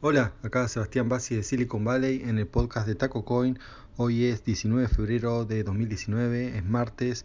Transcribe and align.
Hola, 0.00 0.32
acá 0.44 0.68
Sebastián 0.68 1.08
Bassi 1.08 1.34
de 1.34 1.42
Silicon 1.42 1.84
Valley 1.84 2.22
en 2.22 2.38
el 2.38 2.46
podcast 2.46 2.86
de 2.86 2.94
Taco 2.94 3.24
Coin. 3.24 3.58
Hoy 3.96 4.26
es 4.26 4.44
19 4.44 4.82
de 4.82 4.88
febrero 4.88 5.44
de 5.44 5.64
2019, 5.64 6.56
es 6.56 6.64
martes. 6.64 7.24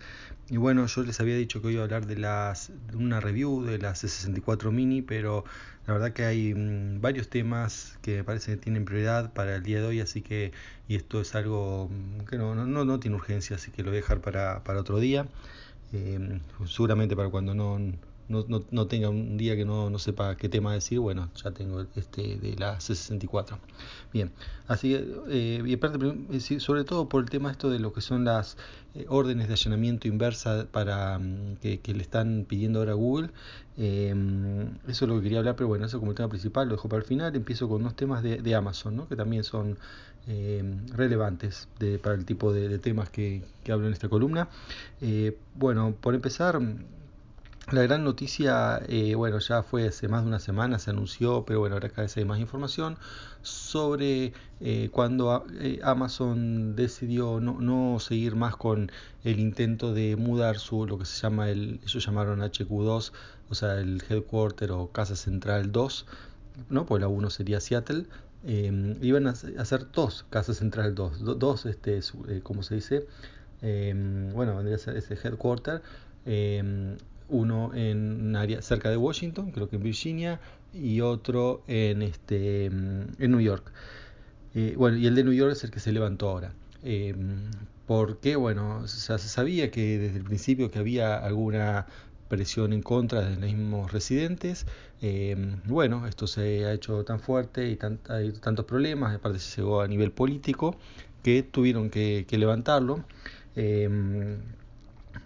Y 0.49 0.57
bueno, 0.57 0.87
yo 0.87 1.03
les 1.03 1.19
había 1.19 1.35
dicho 1.35 1.61
que 1.61 1.67
hoy 1.67 1.73
iba 1.73 1.83
a 1.83 1.85
hablar 1.85 2.07
de, 2.07 2.17
las, 2.17 2.71
una 2.95 3.19
review 3.19 3.61
de 3.61 3.77
la 3.77 3.91
C64 3.91 4.71
Mini, 4.71 5.03
pero 5.03 5.45
la 5.85 5.93
verdad 5.93 6.13
que 6.13 6.25
hay 6.25 6.55
mm, 6.55 6.99
varios 6.99 7.29
temas 7.29 7.99
que 8.01 8.17
me 8.17 8.23
parece 8.23 8.53
que 8.53 8.57
tienen 8.57 8.85
prioridad 8.85 9.31
para 9.33 9.55
el 9.57 9.61
día 9.61 9.79
de 9.79 9.85
hoy, 9.85 9.99
así 9.99 10.23
que, 10.23 10.51
y 10.87 10.95
esto 10.95 11.21
es 11.21 11.35
algo 11.35 11.91
mm, 11.91 12.25
que 12.25 12.39
no, 12.39 12.55
no, 12.55 12.65
no, 12.65 12.99
tiene 12.99 13.17
urgencia, 13.17 13.57
así 13.57 13.69
que 13.69 13.83
lo 13.83 13.91
voy 13.91 13.99
a 13.99 14.01
dejar 14.01 14.19
para, 14.19 14.63
para 14.63 14.79
otro 14.79 14.99
día. 14.99 15.27
Eh, 15.91 16.39
seguramente 16.65 17.15
para 17.15 17.29
cuando 17.29 17.53
no 17.53 17.77
no, 18.27 18.45
no, 18.47 18.63
no, 18.71 18.87
tenga 18.87 19.09
un 19.09 19.37
día 19.37 19.55
que 19.55 19.65
no, 19.65 19.89
no, 19.89 19.99
sepa 19.99 20.35
qué 20.37 20.49
tema 20.49 20.73
decir, 20.73 20.99
bueno, 20.99 21.29
ya 21.43 21.51
tengo 21.51 21.85
este 21.95 22.37
de 22.37 22.55
la 22.57 22.77
C64. 22.77 23.57
Bien, 24.11 24.31
así 24.67 24.89
que, 24.89 25.05
eh, 25.29 25.63
y 25.65 25.73
aparte, 25.73 25.99
eh, 26.31 26.59
sobre 26.59 26.83
todo 26.83 27.09
por 27.09 27.23
el 27.23 27.29
tema 27.29 27.51
esto 27.51 27.69
de 27.69 27.79
lo 27.79 27.93
que 27.93 28.01
son 28.01 28.25
las 28.25 28.57
eh, 28.95 29.05
órdenes 29.09 29.47
de 29.47 29.55
allanamiento 29.55 30.07
inversa 30.07 30.67
para 30.71 31.17
mm, 31.17 31.55
que, 31.61 31.93
le 31.93 32.01
están 32.03 32.45
pidiendo 32.47 32.77
ahora 32.77 32.91
a 32.91 32.95
Google, 32.95 33.29
eh, 33.75 34.13
eso 34.87 35.05
es 35.05 35.09
lo 35.09 35.15
que 35.17 35.23
quería 35.23 35.39
hablar, 35.39 35.55
pero 35.55 35.67
bueno, 35.67 35.85
eso 35.87 35.99
como 35.99 36.11
el 36.11 36.17
tema 36.17 36.29
principal 36.29 36.67
lo 36.69 36.75
dejo 36.75 36.89
para 36.89 37.01
el 37.01 37.07
final, 37.07 37.35
empiezo 37.35 37.67
con 37.67 37.81
unos 37.81 37.95
temas 37.95 38.21
de, 38.21 38.37
de 38.37 38.55
Amazon, 38.55 38.95
¿no? 38.95 39.07
que 39.07 39.15
también 39.15 39.43
son 39.43 39.79
eh, 40.27 40.63
relevantes 40.89 41.67
de, 41.79 41.97
para 41.97 42.13
el 42.13 42.25
tipo 42.25 42.53
de, 42.53 42.69
de 42.69 42.77
temas 42.77 43.09
que, 43.09 43.43
que, 43.63 43.71
hablo 43.71 43.87
en 43.87 43.93
esta 43.93 44.09
columna. 44.09 44.47
Bueno, 45.55 45.95
por 45.99 46.13
empezar, 46.13 46.59
la 47.71 47.81
gran 47.83 48.03
noticia, 48.03 48.81
eh, 48.87 49.15
bueno, 49.15 49.39
ya 49.39 49.63
fue 49.63 49.87
hace 49.87 50.07
más 50.07 50.23
de 50.23 50.27
una 50.27 50.39
semana, 50.39 50.79
se 50.79 50.89
anunció, 50.91 51.45
pero 51.45 51.59
bueno, 51.59 51.75
ahora 51.75 51.89
cada 51.89 52.03
vez 52.03 52.17
hay 52.17 52.25
más 52.25 52.39
información 52.39 52.97
sobre 53.41 54.33
eh, 54.59 54.89
cuando 54.91 55.45
eh, 55.59 55.79
Amazon 55.83 56.75
decidió 56.75 57.39
no, 57.39 57.99
seguir 57.99 58.35
más 58.35 58.55
con 58.57 58.91
el 59.23 59.39
intento 59.39 59.93
de 59.93 60.15
mudar 60.17 60.59
su, 60.59 60.85
lo 60.85 60.97
que 60.97 61.05
se 61.05 61.21
llama 61.21 61.49
el, 61.49 61.79
ellos 61.83 62.05
llamaron 62.05 62.41
HQ2, 62.41 63.11
o 63.49 63.55
sea, 63.55 63.79
el 63.79 64.03
headquarter 64.09 64.71
o 64.71 64.91
casa 64.91 65.15
central 65.15 65.71
2, 65.71 66.05
¿no? 66.69 66.85
Pues 66.85 67.01
la 67.01 67.07
1 67.07 67.29
sería 67.29 67.59
Seattle. 67.59 68.05
Eh, 68.45 68.97
iban 69.01 69.27
a 69.27 69.31
hacer 69.31 69.89
dos 69.93 70.25
casas 70.29 70.57
central 70.57 70.95
2, 70.95 71.23
do, 71.23 71.35
dos, 71.35 71.65
este, 71.65 71.99
eh, 72.27 72.41
¿cómo 72.43 72.63
se 72.63 72.75
dice? 72.75 73.07
bueno, 73.61 74.57
vendría 74.57 74.75
a 74.75 74.79
ser 74.79 74.97
ese 74.97 75.13
headquarter 75.13 75.81
uno 77.29 77.71
en 77.73 78.27
un 78.27 78.35
área 78.35 78.61
cerca 78.61 78.89
de 78.89 78.97
Washington, 78.97 79.51
creo 79.51 79.69
que 79.69 79.77
en 79.77 79.83
Virginia, 79.83 80.39
y 80.73 81.01
otro 81.01 81.63
en, 81.67 82.01
este, 82.01 82.65
en 82.65 83.15
New 83.17 83.41
York. 83.41 83.71
Eh, 84.55 84.75
bueno, 84.77 84.97
y 84.97 85.07
el 85.07 85.15
de 85.15 85.23
New 85.23 85.33
York 85.33 85.53
es 85.53 85.63
el 85.63 85.71
que 85.71 85.79
se 85.79 85.91
levantó 85.91 86.29
ahora. 86.29 86.53
Eh, 86.83 87.15
porque, 87.87 88.35
bueno, 88.35 88.87
se 88.87 89.17
sabía 89.17 89.71
que 89.71 89.97
desde 89.97 90.17
el 90.17 90.23
principio 90.23 90.71
que 90.71 90.79
había 90.79 91.17
alguna 91.17 91.85
presión 92.33 92.73
en 92.73 92.81
contra 92.81 93.21
de 93.21 93.29
los 93.31 93.39
mismos 93.39 93.91
residentes. 93.91 94.65
Eh, 95.01 95.35
bueno, 95.65 96.07
esto 96.07 96.25
se 96.25 96.65
ha 96.65 96.73
hecho 96.73 97.03
tan 97.03 97.19
fuerte 97.19 97.69
y 97.69 97.75
tant 97.75 98.09
hay 98.09 98.31
tantos 98.31 98.65
problemas, 98.65 99.15
aparte 99.15 99.37
se 99.37 99.61
llegó 99.61 99.81
a 99.81 99.87
nivel 99.87 100.11
político, 100.11 100.75
que 101.21 101.43
tuvieron 101.43 101.91
que, 101.91 102.25
levantarlo. 102.31 103.03
Eh, 103.55 103.87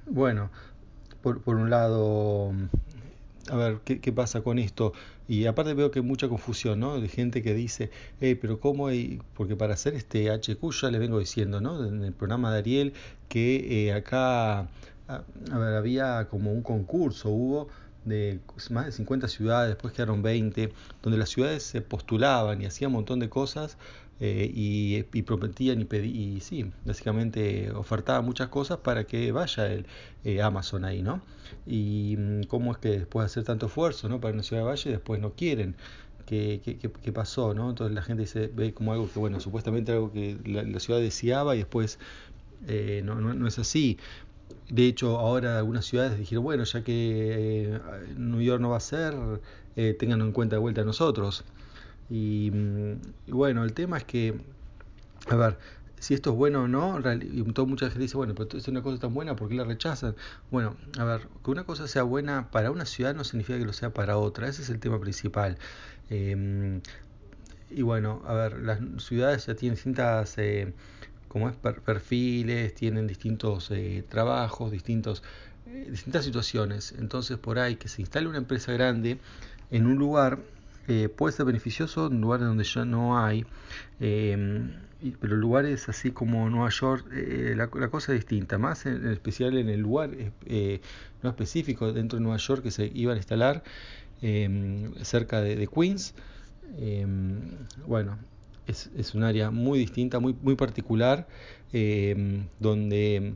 bueno, 0.06 0.50
por, 1.28 1.42
por 1.42 1.58
un 1.58 1.70
lado, 1.70 2.54
a 3.50 3.56
ver, 3.58 3.80
¿qué, 3.84 4.00
¿qué, 4.00 4.14
pasa 4.14 4.40
con 4.42 4.60
esto? 4.60 4.94
Y 5.28 5.46
aparte 5.46 5.74
veo 5.74 5.92
que 5.92 6.00
hay 6.00 6.06
mucha 6.06 6.30
confusión, 6.30 6.80
¿no? 6.80 7.02
De 7.02 7.10
gente 7.10 7.44
que 7.44 7.54
dice, 7.54 7.92
hey, 8.22 8.36
pero 8.36 8.62
¿cómo 8.62 8.88
hay? 8.88 9.22
Porque 9.34 9.58
para 9.58 9.74
hacer 9.74 9.94
este 9.94 10.30
HQ 10.32 10.72
ya 10.82 10.90
le 10.90 11.00
vengo 11.00 11.20
diciendo, 11.20 11.60
¿no? 11.60 11.86
En 11.86 12.02
el 12.02 12.14
programa 12.14 12.54
de 12.54 12.60
Ariel, 12.60 12.94
que 13.28 13.88
eh, 13.88 13.94
acá, 13.94 14.60
a, 14.60 14.68
a, 15.52 15.58
ver, 15.58 15.74
había 15.76 16.30
como 16.30 16.54
un 16.54 16.62
concurso, 16.62 17.30
hubo 17.30 17.68
de 18.06 18.40
más 18.70 18.86
de 18.86 18.94
50 18.94 19.28
ciudades, 19.28 19.72
después 19.72 19.94
quedaron 19.94 20.22
20, 20.22 20.72
donde 21.04 21.18
las 21.18 21.28
ciudades 21.28 21.62
se 21.64 21.82
postulaban 21.82 22.62
y 22.62 22.66
hacían 22.68 22.92
un 22.92 23.00
montón 23.00 23.20
de 23.20 23.28
cosas 23.28 23.78
eh, 24.20 24.50
y, 24.54 25.06
y, 25.14 25.22
prometían 25.24 25.82
y, 25.82 25.86
pedí, 25.86 26.10
y 26.10 26.40
sí, 26.42 26.72
básicamente 26.86 27.72
ofertaban 27.72 28.26
muchas 28.26 28.50
cosas 28.50 28.80
para 28.80 29.04
que 29.06 29.32
vaya 29.32 29.68
el 29.72 29.86
eh, 30.24 30.42
Amazon 30.42 30.86
ahí, 30.86 31.04
¿no? 31.04 31.22
Y 31.66 32.16
mm, 32.18 32.44
cómo 32.44 32.72
es 32.72 32.78
que 32.80 32.90
después 32.90 33.24
de 33.24 33.26
hacer 33.28 33.44
tanto 33.44 33.68
esfuerzo, 33.68 34.10
¿no? 34.10 34.20
Para 34.20 34.34
una 34.34 34.44
ciudad 34.44 34.64
de 34.64 34.68
valle, 34.68 34.90
después 34.92 35.22
no 35.22 35.34
quieren. 35.34 35.76
¿Qué, 36.26 36.60
qué, 36.62 36.78
qué, 36.78 37.12
pasó? 37.14 37.54
¿no? 37.54 37.70
Entonces 37.70 37.96
la 37.96 38.02
gente 38.02 38.24
dice, 38.24 38.52
ve 38.54 38.74
como 38.74 38.92
algo 38.92 39.10
que, 39.10 39.18
bueno, 39.18 39.40
supuestamente 39.40 39.94
algo 39.94 40.12
que 40.12 40.38
la, 40.44 40.64
la 40.64 40.80
ciudad 40.82 41.00
deseaba 41.00 41.56
y 41.56 41.60
después 41.60 42.00
eh, 42.68 43.02
no, 43.04 43.16
no, 43.16 43.34
no, 43.34 43.48
es 43.48 43.60
así. 43.60 43.98
De 44.70 44.88
hecho, 44.88 45.18
ahora 45.20 45.58
algunas 45.58 45.86
ciudades 45.86 46.18
dijeron, 46.18 46.44
bueno, 46.44 46.64
ya 46.64 46.84
que 46.84 47.74
eh, 47.74 47.80
New 48.18 48.42
York 48.42 48.62
no 48.62 48.70
va 48.70 48.78
a 48.78 48.82
ser, 48.82 49.14
eh, 49.76 49.96
tengan 49.98 50.22
en 50.22 50.32
cuenta 50.32 50.56
de 50.56 50.60
vuelta 50.60 50.82
a 50.82 50.86
nosotros. 50.86 51.46
Y, 52.10 52.52
y, 53.26 53.32
bueno, 53.32 53.64
el 53.64 53.74
tema 53.74 53.98
es 53.98 54.04
que, 54.06 54.40
a 55.30 55.36
ver, 55.36 55.58
si 56.00 56.14
esto 56.14 56.32
es 56.32 56.36
bueno 56.36 56.64
o 56.64 56.68
no, 56.68 57.00
y 57.00 57.44
mucha 57.44 57.88
gente 57.88 58.00
dice, 58.00 58.18
bueno, 58.18 58.36
pero 58.36 58.58
es 58.58 58.68
una 58.68 58.82
cosa 58.82 59.00
tan 59.00 59.14
buena, 59.14 59.36
¿por 59.36 59.50
qué 59.50 59.56
la 59.56 59.64
rechazan? 59.64 60.16
Bueno, 60.52 60.76
a 60.98 61.04
ver, 61.04 61.28
que 61.44 61.52
una 61.52 61.66
cosa 61.66 61.88
sea 61.88 62.04
buena 62.04 62.50
para 62.52 62.72
una 62.72 62.86
ciudad 62.86 63.16
no 63.16 63.24
significa 63.24 63.60
que 63.60 63.66
lo 63.66 63.74
sea 63.74 63.94
para 63.94 64.18
otra, 64.18 64.48
ese 64.48 64.62
es 64.62 64.70
el 64.70 64.80
tema 64.80 65.00
principal. 65.00 65.58
Eh, 66.10 66.82
y 67.70 67.82
bueno, 67.82 68.22
a 68.26 68.34
ver, 68.34 68.60
las 68.60 68.80
ciudades 69.04 69.46
ya 69.46 69.56
tienen 69.56 69.76
distintas... 69.76 70.38
Eh, 70.38 70.74
como 71.28 71.50
es 71.50 71.56
perfiles, 71.56 72.74
tienen 72.74 73.08
distintos 73.08 73.70
eh, 73.72 74.04
trabajos, 74.08 74.72
distintos, 74.72 75.24
eh, 75.68 75.88
distintas 75.90 76.26
situaciones. 76.26 76.94
Entonces, 76.98 77.38
por 77.38 77.60
ahí 77.60 77.76
que 77.76 77.90
se 77.90 78.02
instale 78.02 78.28
una 78.28 78.38
empresa 78.38 78.72
grande 78.72 79.20
en 79.70 79.86
un 79.86 79.98
lugar 79.98 80.40
eh, 80.88 81.10
puede 81.10 81.34
ser 81.34 81.46
beneficioso 81.46 82.08
en 82.08 82.22
lugares 82.22 82.48
donde 82.48 82.64
ya 82.64 82.86
no 82.86 83.20
hay, 83.20 83.46
eh, 84.00 84.70
pero 85.20 85.36
lugares 85.36 85.90
así 85.90 86.12
como 86.12 86.50
Nueva 86.50 86.70
York, 86.70 87.08
eh, 87.14 87.54
la, 87.56 87.68
cosa 87.68 88.14
es 88.14 88.20
distinta, 88.20 88.58
más 88.58 88.86
en, 88.86 89.08
especial 89.08 89.58
en 89.58 89.70
el 89.70 89.82
lugar 89.82 90.12
no 91.24 91.30
específico 91.30 91.94
dentro 91.94 92.18
de 92.18 92.24
Nueva 92.24 92.38
York 92.38 92.64
que 92.64 92.72
se 92.72 92.92
iban 92.94 93.16
a 93.16 93.18
instalar 93.18 93.64
cerca 95.04 95.42
de, 95.42 95.56
de 95.56 95.68
Queens. 95.68 96.16
bueno, 97.86 98.18
es, 98.68 98.90
es, 98.98 99.16
un 99.16 99.24
área 99.24 99.50
muy 99.52 99.80
distinta, 99.80 100.20
muy, 100.20 100.36
muy 100.42 100.56
particular, 100.56 101.28
eh, 101.74 102.46
donde 102.60 103.36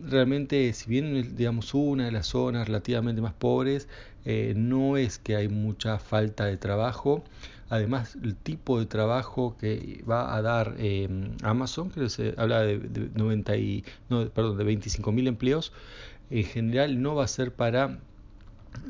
realmente, 0.00 0.72
si 0.72 0.88
bien 0.90 1.36
digamos 1.36 1.74
una 1.74 2.06
de 2.06 2.12
las 2.12 2.26
zonas 2.26 2.66
relativamente 2.66 3.20
más 3.20 3.34
pobres, 3.34 3.88
eh, 4.24 4.54
no 4.56 4.96
es 4.96 5.18
que 5.18 5.36
hay 5.36 5.48
mucha 5.48 5.98
falta 5.98 6.46
de 6.46 6.56
trabajo. 6.56 7.24
Además, 7.68 8.16
el 8.22 8.36
tipo 8.36 8.78
de 8.78 8.86
trabajo 8.86 9.56
que 9.58 10.04
va 10.08 10.36
a 10.36 10.42
dar 10.42 10.74
eh, 10.78 11.08
Amazon, 11.42 11.90
que 11.90 12.08
se 12.10 12.34
habla 12.36 12.60
de, 12.60 12.78
de 12.78 13.10
90 13.14 13.56
y, 13.56 13.84
no, 14.10 14.28
perdón, 14.28 14.58
de 14.58 14.64
25.000 14.64 15.26
empleos, 15.26 15.72
en 16.30 16.44
general 16.44 17.00
no 17.02 17.14
va 17.14 17.24
a 17.24 17.28
ser 17.28 17.52
para 17.52 17.98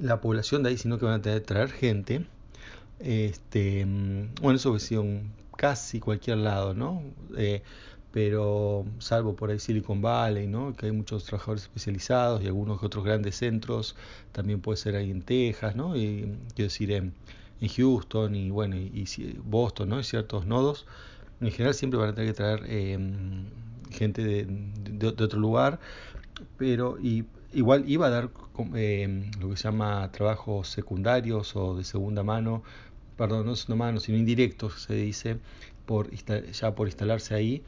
la 0.00 0.20
población 0.20 0.62
de 0.62 0.70
ahí, 0.70 0.78
sino 0.78 0.98
que 0.98 1.04
van 1.04 1.14
a 1.14 1.22
tener, 1.22 1.40
traer 1.42 1.70
gente. 1.70 2.26
Este, 3.00 3.84
bueno, 4.40 4.56
eso 4.56 4.74
ha 4.74 4.78
sido 4.78 5.04
casi 5.56 6.00
cualquier 6.00 6.38
lado, 6.38 6.74
¿no? 6.74 7.02
Eh, 7.36 7.62
pero 8.12 8.84
salvo 8.98 9.34
por 9.34 9.50
ahí 9.50 9.58
Silicon 9.58 10.02
Valley, 10.02 10.46
¿no? 10.46 10.74
Que 10.74 10.86
hay 10.86 10.92
muchos 10.92 11.24
trabajadores 11.24 11.62
especializados 11.64 12.42
y 12.42 12.46
algunos 12.46 12.82
otros 12.82 13.04
grandes 13.04 13.36
centros, 13.36 13.96
también 14.32 14.60
puede 14.60 14.76
ser 14.76 14.96
ahí 14.96 15.10
en 15.10 15.22
Texas, 15.22 15.74
¿no? 15.76 15.96
Y 15.96 16.36
quiero 16.54 16.68
decir 16.68 16.92
en, 16.92 17.14
en 17.60 17.68
Houston 17.68 18.34
y 18.34 18.50
bueno, 18.50 18.76
y, 18.76 19.06
y, 19.16 19.40
Boston, 19.44 19.88
¿no? 19.88 20.00
Y 20.00 20.04
ciertos 20.04 20.46
nodos. 20.46 20.86
En 21.40 21.50
general 21.50 21.74
siempre 21.74 21.98
van 21.98 22.10
a 22.10 22.14
tener 22.14 22.30
que 22.30 22.36
traer 22.36 22.62
eh, 22.66 22.98
gente 23.90 24.22
de, 24.22 24.46
de, 24.46 25.06
otro 25.06 25.40
lugar, 25.40 25.80
pero 26.58 26.98
y, 27.00 27.24
igual 27.52 27.84
iba 27.88 28.06
a 28.06 28.10
dar 28.10 28.30
eh, 28.74 29.30
lo 29.40 29.50
que 29.50 29.56
se 29.56 29.64
llama 29.64 30.10
trabajos 30.12 30.68
secundarios 30.68 31.56
o 31.56 31.76
de 31.76 31.84
segunda 31.84 32.22
mano 32.22 32.62
perdón, 33.16 33.46
no 33.46 33.56
segunda 33.56 33.84
mano, 33.84 34.00
sino 34.00 34.18
indirectos, 34.18 34.82
se 34.82 34.94
dice, 34.94 35.38
por 35.86 36.10
ya 36.10 36.74
por 36.74 36.88
instalarse 36.88 37.34
ahí, 37.34 37.62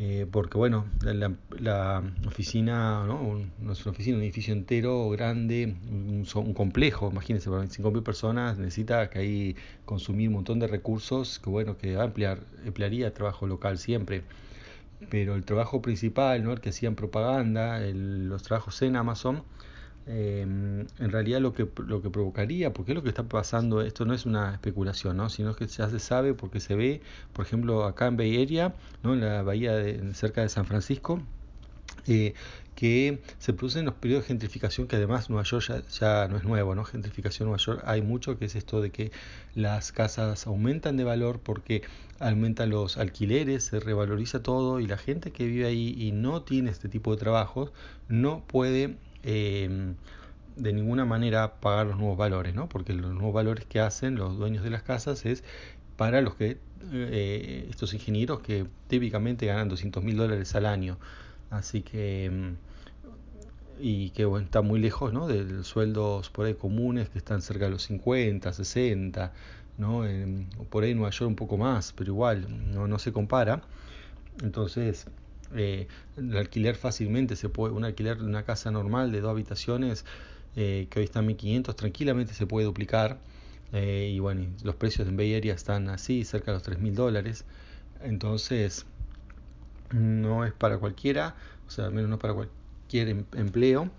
eh, 0.00 0.26
porque 0.30 0.58
bueno, 0.58 0.86
la, 1.02 1.32
la 1.60 2.02
oficina, 2.26 3.04
¿no? 3.06 3.40
No 3.60 3.72
es 3.72 3.86
una 3.86 3.92
oficina, 3.92 4.16
un 4.16 4.24
edificio 4.24 4.52
entero, 4.52 5.08
grande, 5.10 5.76
un, 5.88 6.24
complejo, 6.54 7.10
imagínense, 7.10 7.48
para 7.48 7.62
25.000 7.62 8.02
personas 8.02 8.58
necesita 8.58 9.08
que 9.08 9.18
ahí 9.20 9.56
consumir 9.84 10.28
un 10.28 10.34
montón 10.34 10.58
de 10.58 10.66
recursos 10.66 11.38
que 11.38 11.48
bueno, 11.48 11.78
que 11.78 11.94
va 11.94 12.02
a 12.02 12.06
emplear, 12.06 12.40
emplearía 12.64 13.14
trabajo 13.14 13.46
local 13.46 13.78
siempre. 13.78 14.22
Pero 15.10 15.34
el 15.36 15.44
trabajo 15.44 15.82
principal, 15.82 16.42
¿no? 16.44 16.52
el 16.52 16.60
que 16.60 16.70
hacían 16.70 16.96
propaganda, 16.96 17.78
el, 17.84 18.28
los 18.28 18.42
trabajos 18.42 18.80
en 18.82 18.96
Amazon, 18.96 19.44
en 20.06 20.86
realidad 20.98 21.40
lo 21.40 21.54
que, 21.54 21.66
lo 21.86 22.02
que 22.02 22.10
provocaría, 22.10 22.72
porque 22.72 22.92
es 22.92 22.96
lo 22.96 23.02
que 23.02 23.08
está 23.08 23.22
pasando, 23.22 23.80
esto 23.80 24.04
no 24.04 24.12
es 24.12 24.26
una 24.26 24.52
especulación, 24.52 25.16
¿no? 25.16 25.30
sino 25.30 25.56
que 25.56 25.66
ya 25.66 25.88
se 25.88 25.98
sabe 25.98 26.34
porque 26.34 26.60
se 26.60 26.74
ve, 26.74 27.00
por 27.32 27.46
ejemplo, 27.46 27.84
acá 27.84 28.06
en 28.06 28.16
Bay 28.16 28.42
Area, 28.42 28.74
¿no? 29.02 29.14
en 29.14 29.20
la 29.20 29.42
bahía 29.42 29.72
de, 29.72 30.12
cerca 30.14 30.42
de 30.42 30.50
San 30.50 30.66
Francisco, 30.66 31.22
eh, 32.06 32.34
que 32.74 33.20
se 33.38 33.52
producen 33.52 33.84
los 33.84 33.94
periodos 33.94 34.24
de 34.24 34.28
gentrificación, 34.28 34.88
que 34.88 34.96
además 34.96 35.30
Nueva 35.30 35.44
York 35.44 35.84
ya, 36.00 36.28
no 36.28 36.36
es 36.36 36.44
nuevo, 36.44 36.74
¿no? 36.74 36.84
Gentrificación 36.84 37.46
en 37.46 37.50
Nueva 37.50 37.62
York 37.64 37.82
hay 37.86 38.02
mucho, 38.02 38.36
que 38.36 38.46
es 38.46 38.56
esto 38.56 38.80
de 38.80 38.90
que 38.90 39.12
las 39.54 39.92
casas 39.92 40.48
aumentan 40.48 40.96
de 40.96 41.04
valor 41.04 41.38
porque 41.38 41.82
aumentan 42.18 42.70
los 42.70 42.98
alquileres, 42.98 43.64
se 43.64 43.78
revaloriza 43.78 44.42
todo 44.42 44.80
y 44.80 44.88
la 44.88 44.98
gente 44.98 45.30
que 45.30 45.46
vive 45.46 45.66
ahí 45.66 45.94
y 45.96 46.10
no 46.10 46.42
tiene 46.42 46.70
este 46.70 46.88
tipo 46.88 47.12
de 47.12 47.18
trabajos 47.18 47.70
no 48.08 48.42
puede 48.44 48.96
eh, 49.24 49.94
de 50.56 50.72
ninguna 50.72 51.04
manera 51.04 51.56
pagar 51.60 51.86
los 51.86 51.98
nuevos 51.98 52.16
valores, 52.16 52.54
¿no? 52.54 52.68
Porque 52.68 52.92
los 52.92 53.12
nuevos 53.12 53.34
valores 53.34 53.64
que 53.64 53.80
hacen 53.80 54.14
los 54.16 54.36
dueños 54.38 54.62
de 54.62 54.70
las 54.70 54.82
casas 54.82 55.26
es 55.26 55.42
para 55.96 56.20
los 56.20 56.34
que 56.36 56.58
eh, 56.92 57.66
estos 57.70 57.94
ingenieros 57.94 58.40
que 58.40 58.66
típicamente 58.88 59.46
ganan 59.46 59.68
200 59.68 60.04
mil 60.04 60.16
dólares 60.16 60.54
al 60.54 60.66
año 60.66 60.98
Así 61.50 61.82
que 61.82 62.30
mm, 62.30 62.52
y 63.80 64.10
que 64.10 64.24
bueno, 64.24 64.44
está 64.44 64.62
muy 64.62 64.80
lejos 64.80 65.12
¿no? 65.12 65.26
de 65.26 65.64
sueldos 65.64 66.30
por 66.30 66.46
ahí 66.46 66.54
comunes 66.54 67.08
que 67.08 67.18
están 67.18 67.42
cerca 67.42 67.66
de 67.66 67.72
los 67.72 67.82
50, 67.84 68.52
60, 68.52 69.32
¿no? 69.78 70.02
por 70.70 70.84
ahí 70.84 70.92
en 70.92 70.98
Nueva 70.98 71.10
York 71.10 71.28
un 71.28 71.36
poco 71.36 71.56
más, 71.56 71.92
pero 71.92 72.12
igual 72.12 72.46
no, 72.72 72.86
no 72.86 72.98
se 72.98 73.12
compara. 73.12 73.62
Entonces, 74.42 75.06
eh, 75.54 75.88
el 76.16 76.36
alquiler 76.36 76.76
fácilmente 76.76 77.36
se 77.36 77.48
puede, 77.48 77.74
un 77.74 77.84
alquiler 77.84 78.18
de 78.18 78.24
una 78.24 78.44
casa 78.44 78.70
normal 78.70 79.12
de 79.12 79.20
dos 79.20 79.30
habitaciones 79.30 80.04
eh, 80.56 80.86
que 80.90 81.00
hoy 81.00 81.04
está 81.04 81.18
en 81.20 81.26
1500 81.26 81.74
tranquilamente 81.76 82.34
se 82.34 82.46
puede 82.46 82.66
duplicar. 82.66 83.18
Eh, 83.72 84.12
y 84.14 84.20
bueno, 84.20 84.46
los 84.62 84.76
precios 84.76 85.08
en 85.08 85.16
Bay 85.16 85.34
Area 85.34 85.54
están 85.54 85.88
así, 85.88 86.24
cerca 86.24 86.52
de 86.52 86.56
los 86.56 86.62
3000 86.62 86.94
dólares. 86.94 87.44
Entonces, 88.02 88.86
no 89.92 90.44
es 90.44 90.52
para 90.52 90.78
cualquiera, 90.78 91.34
o 91.66 91.70
sea, 91.70 91.86
al 91.86 91.92
menos 91.92 92.10
no 92.10 92.18
para 92.18 92.34
cualquier 92.34 93.08
em-, 93.08 93.24
empleo. 93.34 93.90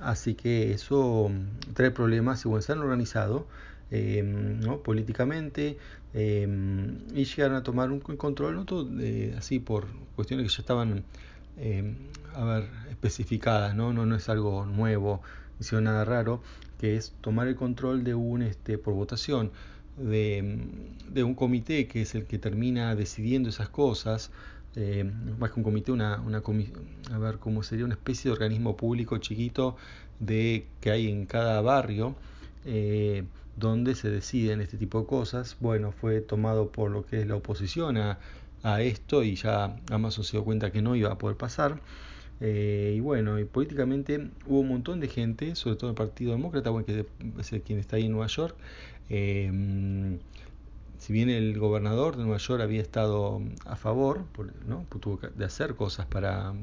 Así 0.00 0.34
que 0.34 0.72
eso 0.72 1.30
trae 1.74 1.90
problemas 1.90 2.44
y 2.44 2.48
bueno, 2.48 2.60
están 2.60 2.78
organizados 2.78 3.44
em, 3.92 4.60
¿no? 4.60 4.82
políticamente 4.82 5.76
em, 6.14 6.98
y 7.14 7.24
llegaron 7.24 7.56
a 7.56 7.62
tomar 7.62 7.90
un 7.90 8.00
control, 8.00 8.56
¿no? 8.56 8.64
Todo, 8.64 8.88
así 9.36 9.58
por 9.58 9.86
cuestiones 10.16 10.46
que 10.46 10.52
ya 10.52 10.62
estaban 10.62 11.04
a 12.34 12.44
ver, 12.44 12.68
especificadas, 12.90 13.74
¿no? 13.74 13.92
¿no? 13.92 14.16
Es 14.16 14.28
algo 14.28 14.64
nuevo, 14.66 15.22
no 15.70 15.80
nada 15.80 16.04
raro, 16.04 16.42
que 16.80 16.96
es 16.96 17.12
tomar 17.20 17.46
el 17.48 17.54
control 17.56 18.04
de 18.04 18.14
un, 18.14 18.42
este, 18.42 18.78
por 18.78 18.94
votación, 18.94 19.52
de, 19.96 20.58
de 21.10 21.22
un 21.22 21.34
comité 21.34 21.86
que 21.86 22.02
es 22.02 22.14
el 22.14 22.24
que 22.24 22.38
termina 22.38 22.94
decidiendo 22.94 23.50
esas 23.50 23.68
cosas, 23.68 24.30
eh, 24.74 25.04
más 25.38 25.50
que 25.50 25.60
un 25.60 25.64
comité, 25.64 25.92
una, 25.92 26.20
una 26.20 26.42
a 27.12 27.18
ver 27.18 27.38
cómo 27.38 27.62
sería 27.62 27.84
una 27.84 27.94
especie 27.94 28.30
de 28.30 28.32
organismo 28.32 28.76
público 28.76 29.18
chiquito 29.18 29.76
de 30.18 30.66
que 30.80 30.90
hay 30.90 31.10
en 31.10 31.26
cada 31.26 31.60
barrio 31.60 32.14
eh, 32.64 33.24
donde 33.56 33.94
se 33.94 34.10
deciden 34.10 34.60
este 34.60 34.76
tipo 34.78 35.00
de 35.00 35.06
cosas. 35.06 35.56
Bueno, 35.60 35.92
fue 35.92 36.20
tomado 36.20 36.70
por 36.70 36.90
lo 36.90 37.04
que 37.06 37.20
es 37.20 37.26
la 37.26 37.36
oposición 37.36 37.96
a, 37.96 38.18
a 38.62 38.82
esto 38.82 39.22
y 39.22 39.34
ya 39.36 39.76
Amazon 39.90 40.24
se 40.24 40.32
dio 40.32 40.44
cuenta 40.44 40.72
que 40.72 40.82
no 40.82 40.96
iba 40.96 41.12
a 41.12 41.18
poder 41.18 41.36
pasar. 41.36 41.80
Eh, 42.40 42.94
y 42.96 43.00
bueno, 43.00 43.38
y 43.38 43.44
políticamente 43.44 44.30
hubo 44.46 44.60
un 44.60 44.68
montón 44.68 44.98
de 44.98 45.08
gente, 45.08 45.54
sobre 45.54 45.76
todo 45.76 45.90
el 45.90 45.96
Partido 45.96 46.32
Demócrata, 46.32 46.70
bueno, 46.70 46.84
que 46.84 47.06
es 47.38 47.62
quien 47.64 47.78
está 47.78 47.96
ahí 47.96 48.06
en 48.06 48.12
Nueva 48.12 48.26
York, 48.26 48.56
eh, 49.10 50.18
si 50.98 51.12
bien 51.12 51.30
el 51.30 51.58
gobernador 51.58 52.16
de 52.16 52.22
Nueva 52.22 52.38
York 52.38 52.62
había 52.62 52.80
estado 52.80 53.42
a 53.64 53.76
favor, 53.76 54.24
¿no? 54.66 54.86
Pues 54.88 55.00
tuvo 55.00 55.18
de 55.18 55.44
hacer 55.44 55.74
cosas 55.74 56.06
para, 56.06 56.54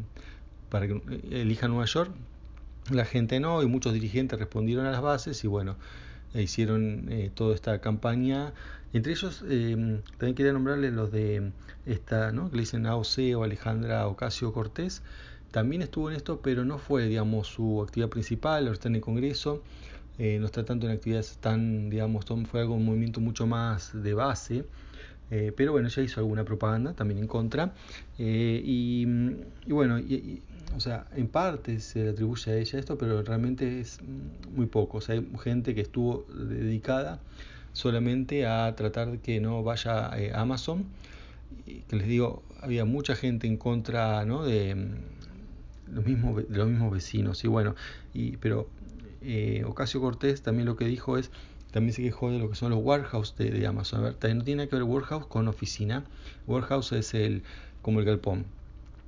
para 0.69 0.87
que 0.87 1.01
elija 1.31 1.67
Nueva 1.67 1.85
York, 1.85 2.11
la 2.89 3.05
gente 3.05 3.39
no, 3.39 3.61
y 3.61 3.67
muchos 3.67 3.93
dirigentes 3.93 4.39
respondieron 4.39 4.85
a 4.85 4.91
las 4.91 5.01
bases 5.01 5.43
y 5.43 5.47
bueno, 5.47 5.75
e 6.33 6.41
hicieron 6.41 7.07
eh, 7.09 7.31
toda 7.33 7.55
esta 7.55 7.79
campaña. 7.81 8.53
Entre 8.93 9.13
ellos, 9.13 9.43
eh, 9.47 10.01
también 10.17 10.35
quería 10.35 10.53
nombrarles 10.53 10.93
los 10.93 11.11
de 11.11 11.51
esta, 11.85 12.31
¿no? 12.31 12.49
que 12.49 12.57
le 12.57 12.61
dicen 12.61 12.85
AOC 12.85 13.35
o 13.37 13.43
Alejandra 13.43 14.07
Ocasio 14.07 14.51
Cortés, 14.53 15.01
también 15.51 15.81
estuvo 15.81 16.09
en 16.09 16.15
esto, 16.15 16.41
pero 16.41 16.63
no 16.63 16.77
fue, 16.77 17.07
digamos, 17.07 17.47
su 17.47 17.81
actividad 17.81 18.09
principal, 18.09 18.63
ahora 18.63 18.73
está 18.73 18.87
en 18.87 18.95
el 18.95 19.01
Congreso. 19.01 19.63
Eh, 20.19 20.37
no 20.37 20.47
está 20.47 20.65
tanto 20.65 20.85
en 20.85 20.91
actividades 20.91 21.37
tan, 21.37 21.89
digamos, 21.89 22.25
fue 22.51 22.59
algo, 22.59 22.75
un 22.75 22.83
movimiento 22.83 23.21
mucho 23.21 23.47
más 23.47 23.91
de 23.93 24.13
base, 24.13 24.65
eh, 25.31 25.53
pero 25.55 25.71
bueno, 25.71 25.87
ya 25.87 26.01
hizo 26.01 26.19
alguna 26.19 26.43
propaganda 26.43 26.93
también 26.93 27.19
en 27.19 27.27
contra, 27.27 27.73
eh, 28.17 28.61
y, 28.61 29.05
bueno, 29.67 29.97
o 30.75 30.79
sea, 30.79 31.07
en 31.15 31.27
parte 31.27 31.79
se 31.79 32.03
le 32.03 32.09
atribuye 32.11 32.51
a 32.51 32.55
ella 32.57 32.79
esto, 32.79 32.97
pero 32.97 33.21
realmente 33.23 33.79
es 33.79 33.99
muy 34.55 34.65
poco, 34.65 34.99
o 34.99 35.01
sea, 35.01 35.15
hay 35.15 35.27
gente 35.41 35.75
que 35.75 35.81
estuvo 35.81 36.25
dedicada 36.33 37.19
solamente 37.73 38.45
a 38.45 38.73
tratar 38.75 39.11
de 39.11 39.19
que 39.19 39.39
no 39.39 39.63
vaya 39.63 40.07
a 40.07 40.41
Amazon, 40.41 40.85
que 41.65 41.95
les 41.95 42.07
digo, 42.07 42.43
había 42.61 42.85
mucha 42.85 43.15
gente 43.15 43.47
en 43.47 43.57
contra 43.57 44.25
¿no? 44.25 44.43
de, 44.43 44.75
los 45.91 46.05
mismos, 46.05 46.47
de 46.47 46.57
los 46.57 46.67
mismos 46.67 46.91
vecinos, 46.91 47.43
y 47.43 47.47
bueno, 47.47 47.75
y, 48.13 48.37
pero 48.37 48.67
eh, 49.21 49.63
Ocasio 49.65 49.99
Cortés 49.99 50.41
también 50.41 50.65
lo 50.65 50.75
que 50.75 50.85
dijo 50.85 51.17
es, 51.17 51.31
también 51.71 51.93
se 51.93 52.01
quejó 52.01 52.31
de 52.31 52.39
lo 52.39 52.49
que 52.49 52.55
son 52.55 52.71
los 52.71 52.83
warehouse 52.83 53.35
de, 53.37 53.65
Amazon. 53.67 53.99
A 53.99 54.11
ver, 54.11 54.35
no 54.35 54.43
tiene 54.43 54.67
que 54.67 54.75
ver 54.75 54.83
warehouse 54.83 55.27
con 55.27 55.47
oficina. 55.47 56.03
Warehouse 56.47 56.93
es 56.93 57.13
el 57.13 57.43
como 57.81 57.99
el 57.99 58.05
galpón. 58.05 58.45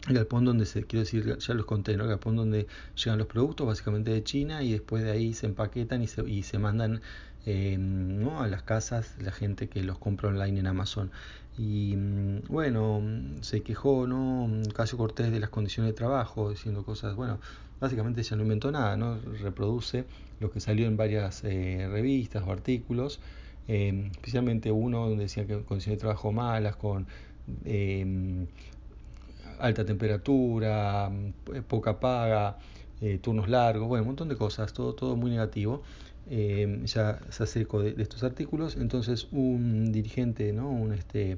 El 0.07 0.15
galpón 0.15 0.45
donde 0.45 0.65
quiero 0.65 0.99
decir, 1.01 1.37
ya 1.37 1.53
los 1.53 1.65
conté, 1.65 1.91
El 1.91 2.07
galpón 2.07 2.35
donde 2.35 2.67
llegan 2.95 3.19
los 3.19 3.27
productos 3.27 3.67
básicamente 3.67 4.11
de 4.11 4.23
China 4.23 4.63
y 4.63 4.71
después 4.71 5.03
de 5.03 5.11
ahí 5.11 5.33
se 5.33 5.45
empaquetan 5.45 6.01
y 6.01 6.07
se, 6.07 6.27
y 6.27 6.41
se 6.41 6.57
mandan 6.57 7.01
eh, 7.45 7.77
¿no? 7.77 8.41
a 8.41 8.47
las 8.47 8.63
casas 8.63 9.15
la 9.19 9.31
gente 9.31 9.67
que 9.67 9.83
los 9.83 9.99
compra 9.99 10.29
online 10.29 10.59
en 10.59 10.67
Amazon. 10.67 11.11
Y 11.57 11.95
mm, 11.95 12.47
bueno, 12.47 13.01
se 13.41 13.61
quejó, 13.61 14.07
¿no? 14.07 14.45
Ocasio 14.69 14.97
Cortés 14.97 15.31
de 15.31 15.39
las 15.39 15.49
condiciones 15.49 15.91
de 15.91 15.97
trabajo, 15.97 16.49
diciendo 16.49 16.83
cosas, 16.83 17.15
bueno, 17.15 17.39
básicamente 17.79 18.23
ya 18.23 18.35
no 18.35 18.43
inventó 18.43 18.71
nada, 18.71 18.97
¿no? 18.97 19.19
reproduce 19.41 20.05
lo 20.39 20.51
que 20.51 20.59
salió 20.59 20.87
en 20.87 20.97
varias 20.97 21.43
eh, 21.43 21.87
revistas 21.91 22.43
o 22.47 22.51
artículos, 22.51 23.19
eh, 23.67 24.09
especialmente 24.11 24.71
uno 24.71 25.07
donde 25.09 25.23
decía 25.25 25.45
que 25.45 25.61
condiciones 25.63 25.97
de 25.97 26.01
trabajo 26.01 26.31
malas, 26.31 26.75
con 26.75 27.07
alta 29.61 29.85
temperatura, 29.85 31.11
poca 31.67 31.99
paga, 31.99 32.57
turnos 33.21 33.47
largos, 33.49 33.87
bueno, 33.87 34.03
un 34.03 34.09
montón 34.09 34.29
de 34.29 34.35
cosas, 34.35 34.73
todo, 34.73 34.93
todo 34.93 35.15
muy 35.15 35.31
negativo. 35.31 35.83
ya 36.27 37.19
se 37.29 37.43
acercó 37.43 37.81
de, 37.81 37.95
estos 38.01 38.23
artículos, 38.23 38.77
entonces 38.77 39.27
un 39.31 39.91
dirigente, 39.91 40.53
¿no? 40.53 40.69
un 40.69 40.93
este, 40.93 41.37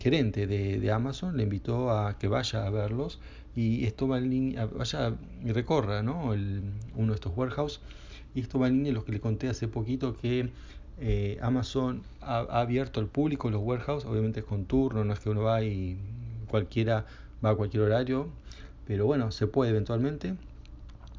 gerente 0.00 0.46
de, 0.46 0.80
de 0.80 0.90
Amazon 0.90 1.36
le 1.36 1.42
invitó 1.42 1.90
a 1.90 2.18
que 2.18 2.28
vaya 2.28 2.66
a 2.66 2.70
verlos 2.70 3.18
y 3.56 3.86
esto 3.86 4.06
va 4.06 4.18
en 4.18 4.30
línea, 4.30 4.66
vaya 4.66 5.14
y 5.42 5.50
recorra 5.50 6.02
¿no? 6.02 6.34
El, 6.34 6.62
uno 6.94 7.12
de 7.12 7.14
estos 7.14 7.32
warehouse 7.34 7.80
y 8.34 8.40
esto 8.40 8.58
va 8.58 8.68
en 8.68 8.74
línea 8.74 8.92
lo 8.92 9.04
que 9.04 9.12
le 9.12 9.20
conté 9.20 9.48
hace 9.48 9.66
poquito 9.66 10.16
que 10.16 10.50
eh, 11.00 11.38
Amazon 11.40 12.02
ha, 12.20 12.40
abierto 12.60 13.00
al 13.00 13.06
público 13.06 13.50
los 13.50 13.62
warehouse, 13.62 14.04
obviamente 14.04 14.40
es 14.40 14.46
con 14.46 14.66
turno, 14.66 15.04
no 15.04 15.12
es 15.12 15.20
que 15.20 15.30
uno 15.30 15.42
va 15.42 15.62
y 15.62 15.98
cualquiera 16.56 17.04
va 17.44 17.50
a 17.50 17.54
cualquier 17.54 17.82
horario, 17.82 18.28
pero 18.86 19.04
bueno, 19.04 19.30
se 19.30 19.46
puede 19.46 19.72
eventualmente 19.72 20.36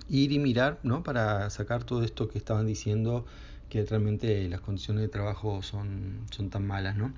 ir 0.10 0.32
y 0.32 0.40
mirar 0.40 0.80
¿no? 0.82 1.04
para 1.04 1.50
sacar 1.52 1.84
todo 1.84 2.04
esto 2.04 2.28
que 2.28 2.40
estaban 2.40 2.66
diciendo 2.66 3.24
que 3.70 3.86
realmente 3.86 4.50
las 4.50 4.62
condiciones 4.62 5.04
de 5.04 5.10
trabajo 5.10 5.62
son, 5.62 6.26
tan 6.50 6.66
malas, 6.66 6.96
¿no? 6.96 7.14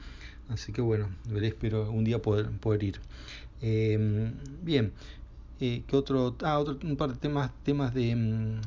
Así 0.50 0.74
que 0.74 0.82
bueno, 0.82 1.08
espero 1.42 1.90
un 1.92 2.04
día 2.04 2.22
poder, 2.22 2.50
poder 2.60 2.84
ir. 2.84 3.00
Em, 3.62 4.34
bien, 4.64 4.92
eh, 5.60 5.84
¿qué 5.88 5.96
otro? 5.96 6.36
Ah, 6.42 6.58
otro, 6.60 6.78
un 6.84 6.98
par 6.98 7.14
de 7.14 7.20
temas, 7.20 7.52
temas 7.64 7.94
de, 7.94 8.16
mm, 8.16 8.62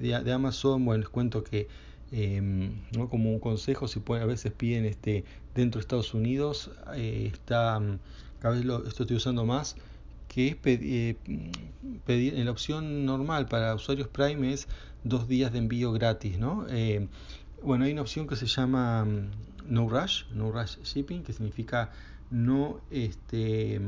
de, 0.00 0.32
Amazon. 0.32 0.84
Bueno, 0.84 1.00
les 1.00 1.08
cuento 1.08 1.42
que 1.42 1.68
em, 2.12 2.82
¿no? 2.96 3.08
como 3.08 3.30
un 3.30 3.38
consejo, 3.40 3.88
si 3.88 4.00
puede, 4.00 4.22
a 4.22 4.26
veces 4.26 4.52
piden 4.52 4.84
este 4.84 5.24
dentro 5.54 5.78
de 5.78 5.82
Estados 5.82 6.14
Unidos, 6.14 6.70
eh, 6.94 7.30
está, 7.32 7.80
mm, 7.80 7.98
cada 8.40 8.54
vez 8.54 8.64
lo 8.64 8.86
estoy 8.86 9.16
usando 9.16 9.44
más, 9.44 9.76
que 10.28 10.48
es 10.48 10.56
eh, 10.64 11.16
pedir, 12.06 12.34
en 12.34 12.44
la 12.44 12.50
opción 12.50 13.04
normal 13.04 13.46
para 13.46 13.74
usuarios 13.74 14.08
Prime 14.08 14.52
es 14.52 14.68
dos 15.04 15.28
días 15.28 15.52
de 15.52 15.58
envío 15.58 15.92
gratis, 15.92 16.38
¿no? 16.38 16.66
bueno, 17.62 17.84
hay 17.84 17.92
una 17.92 18.02
opción 18.02 18.26
que 18.26 18.36
se 18.36 18.46
llama 18.46 19.04
mm, 19.04 19.30
No 19.68 19.88
Rush, 19.88 20.24
No 20.32 20.52
Rush 20.52 20.78
Shipping, 20.82 21.22
que 21.22 21.32
significa 21.32 21.90
no 22.30 22.80
este 22.90 23.80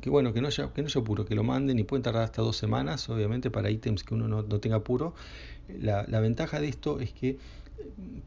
que 0.00 0.10
bueno, 0.10 0.32
que 0.32 0.40
no 0.40 0.48
haya, 0.48 0.72
que 0.72 0.82
no 0.82 0.88
haya 0.88 1.00
apuro, 1.00 1.24
que 1.24 1.34
lo 1.34 1.44
manden 1.44 1.78
y 1.78 1.84
pueden 1.84 2.02
tardar 2.02 2.24
hasta 2.24 2.42
dos 2.42 2.56
semanas, 2.56 3.08
obviamente 3.08 3.50
para 3.50 3.70
ítems 3.70 4.04
que 4.04 4.14
uno 4.14 4.28
no, 4.28 4.44
tenga 4.60 4.76
apuro. 4.76 5.14
La, 5.80 6.04
la, 6.08 6.20
ventaja 6.20 6.60
de 6.60 6.68
esto 6.68 7.00
es 7.00 7.12
que 7.12 7.38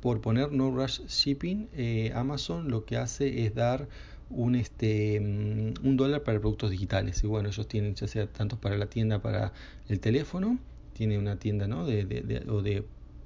por 0.02 0.22
poner 0.22 0.52
no 0.52 0.72
rush 0.72 1.02
shipping, 1.08 1.70
eh, 1.74 2.12
Amazon 2.16 2.70
lo 2.70 2.86
que 2.86 2.98
hace 2.98 3.46
es 3.46 3.54
dar 3.56 3.88
un, 4.30 4.56
este, 4.56 5.20
mm, 5.20 5.86
un 5.86 5.98
dólar 5.98 6.24
para 6.24 6.40
productos 6.40 6.72
digitales. 6.72 7.24
Y 7.24 7.28
bueno, 7.28 7.50
ellos 7.50 7.68
tienen 7.68 7.96
ya 7.96 8.08
sea 8.08 8.28
tanto 8.28 8.58
para 8.58 8.78
la 8.78 8.88
tienda, 8.88 9.22
para 9.22 9.54
el 9.90 10.00
teléfono, 10.00 10.58
tiene 10.94 11.18
una 11.18 11.38
tienda 11.38 11.68
¿no? 11.68 11.86
de, 11.86 12.06
de, 12.06 12.44
o, 12.50 12.62
de, 12.62 12.84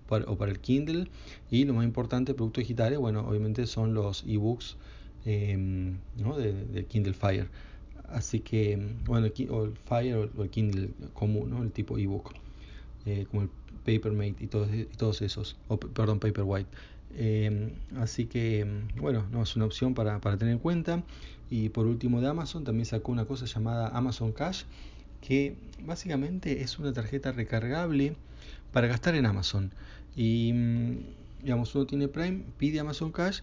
o 0.10 0.38
para 0.38 0.52
el 0.52 0.60
Kindle. 0.60 1.08
Y 1.50 1.66
lo 1.66 1.74
más 1.74 1.86
importante, 1.86 2.34
productos 2.34 2.64
digitales, 2.64 3.00
bueno, 3.00 3.28
obviamente 3.28 3.66
son 3.68 3.94
los 3.94 4.24
ebooks 4.28 4.78
eh, 5.26 5.58
¿no? 6.18 6.38
del 6.38 6.86
Kindle 6.86 7.14
Fire. 7.14 7.50
Así 8.10 8.40
que, 8.40 8.80
bueno, 9.06 9.28
el 9.28 9.74
Fire 9.86 10.30
o 10.38 10.44
el 10.44 10.50
Kindle 10.50 10.90
común, 11.14 11.58
el 11.62 11.72
tipo 11.72 11.98
ebook, 11.98 12.34
eh, 13.06 13.26
como 13.30 13.44
el 13.44 13.50
Papermate 13.86 14.36
y 14.44 14.48
todos, 14.48 14.74
y 14.74 14.86
todos 14.86 15.22
esos, 15.22 15.56
perdón, 15.94 16.20
Paperwhite. 16.20 16.70
Eh, 17.16 17.74
así 17.98 18.26
que, 18.26 18.66
bueno, 18.98 19.26
no 19.32 19.44
es 19.44 19.56
una 19.56 19.66
opción 19.66 19.94
para, 19.94 20.20
para, 20.20 20.38
tener 20.38 20.54
en 20.54 20.60
cuenta. 20.60 21.04
Y 21.50 21.70
por 21.70 21.86
último 21.86 22.20
de 22.22 22.28
Amazon 22.28 22.64
también 22.64 22.86
sacó 22.86 23.12
una 23.12 23.26
cosa 23.26 23.46
llamada 23.46 23.90
Amazon 23.90 24.32
Cash, 24.34 24.64
que 25.22 25.56
básicamente 25.86 26.62
es 26.62 26.78
una 26.80 26.94
tarjeta 26.94 27.32
recargable 27.32 28.16
para 28.72 28.88
gastar 28.88 29.16
en 29.16 29.26
Amazon. 29.26 29.72
Y 30.16 30.54
digamos, 31.44 31.74
uno 31.76 31.86
tiene 31.86 32.08
Prime, 32.08 32.44
pide 32.58 32.80
Amazon 32.80 33.12
Cash 33.12 33.40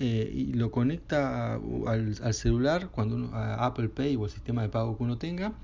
eh, 0.00 0.30
y 0.32 0.52
lo 0.52 0.70
conecta 0.70 1.54
al, 1.54 2.14
al, 2.22 2.34
celular 2.34 2.90
cuando 2.90 3.16
uno, 3.16 3.34
a 3.34 3.66
Apple 3.66 3.88
Pay 3.88 4.16
o 4.16 4.24
el 4.24 4.30
sistema 4.30 4.62
de 4.62 4.68
pago 4.68 4.96
que 4.96 5.02
uno 5.02 5.18
tenga 5.18 5.54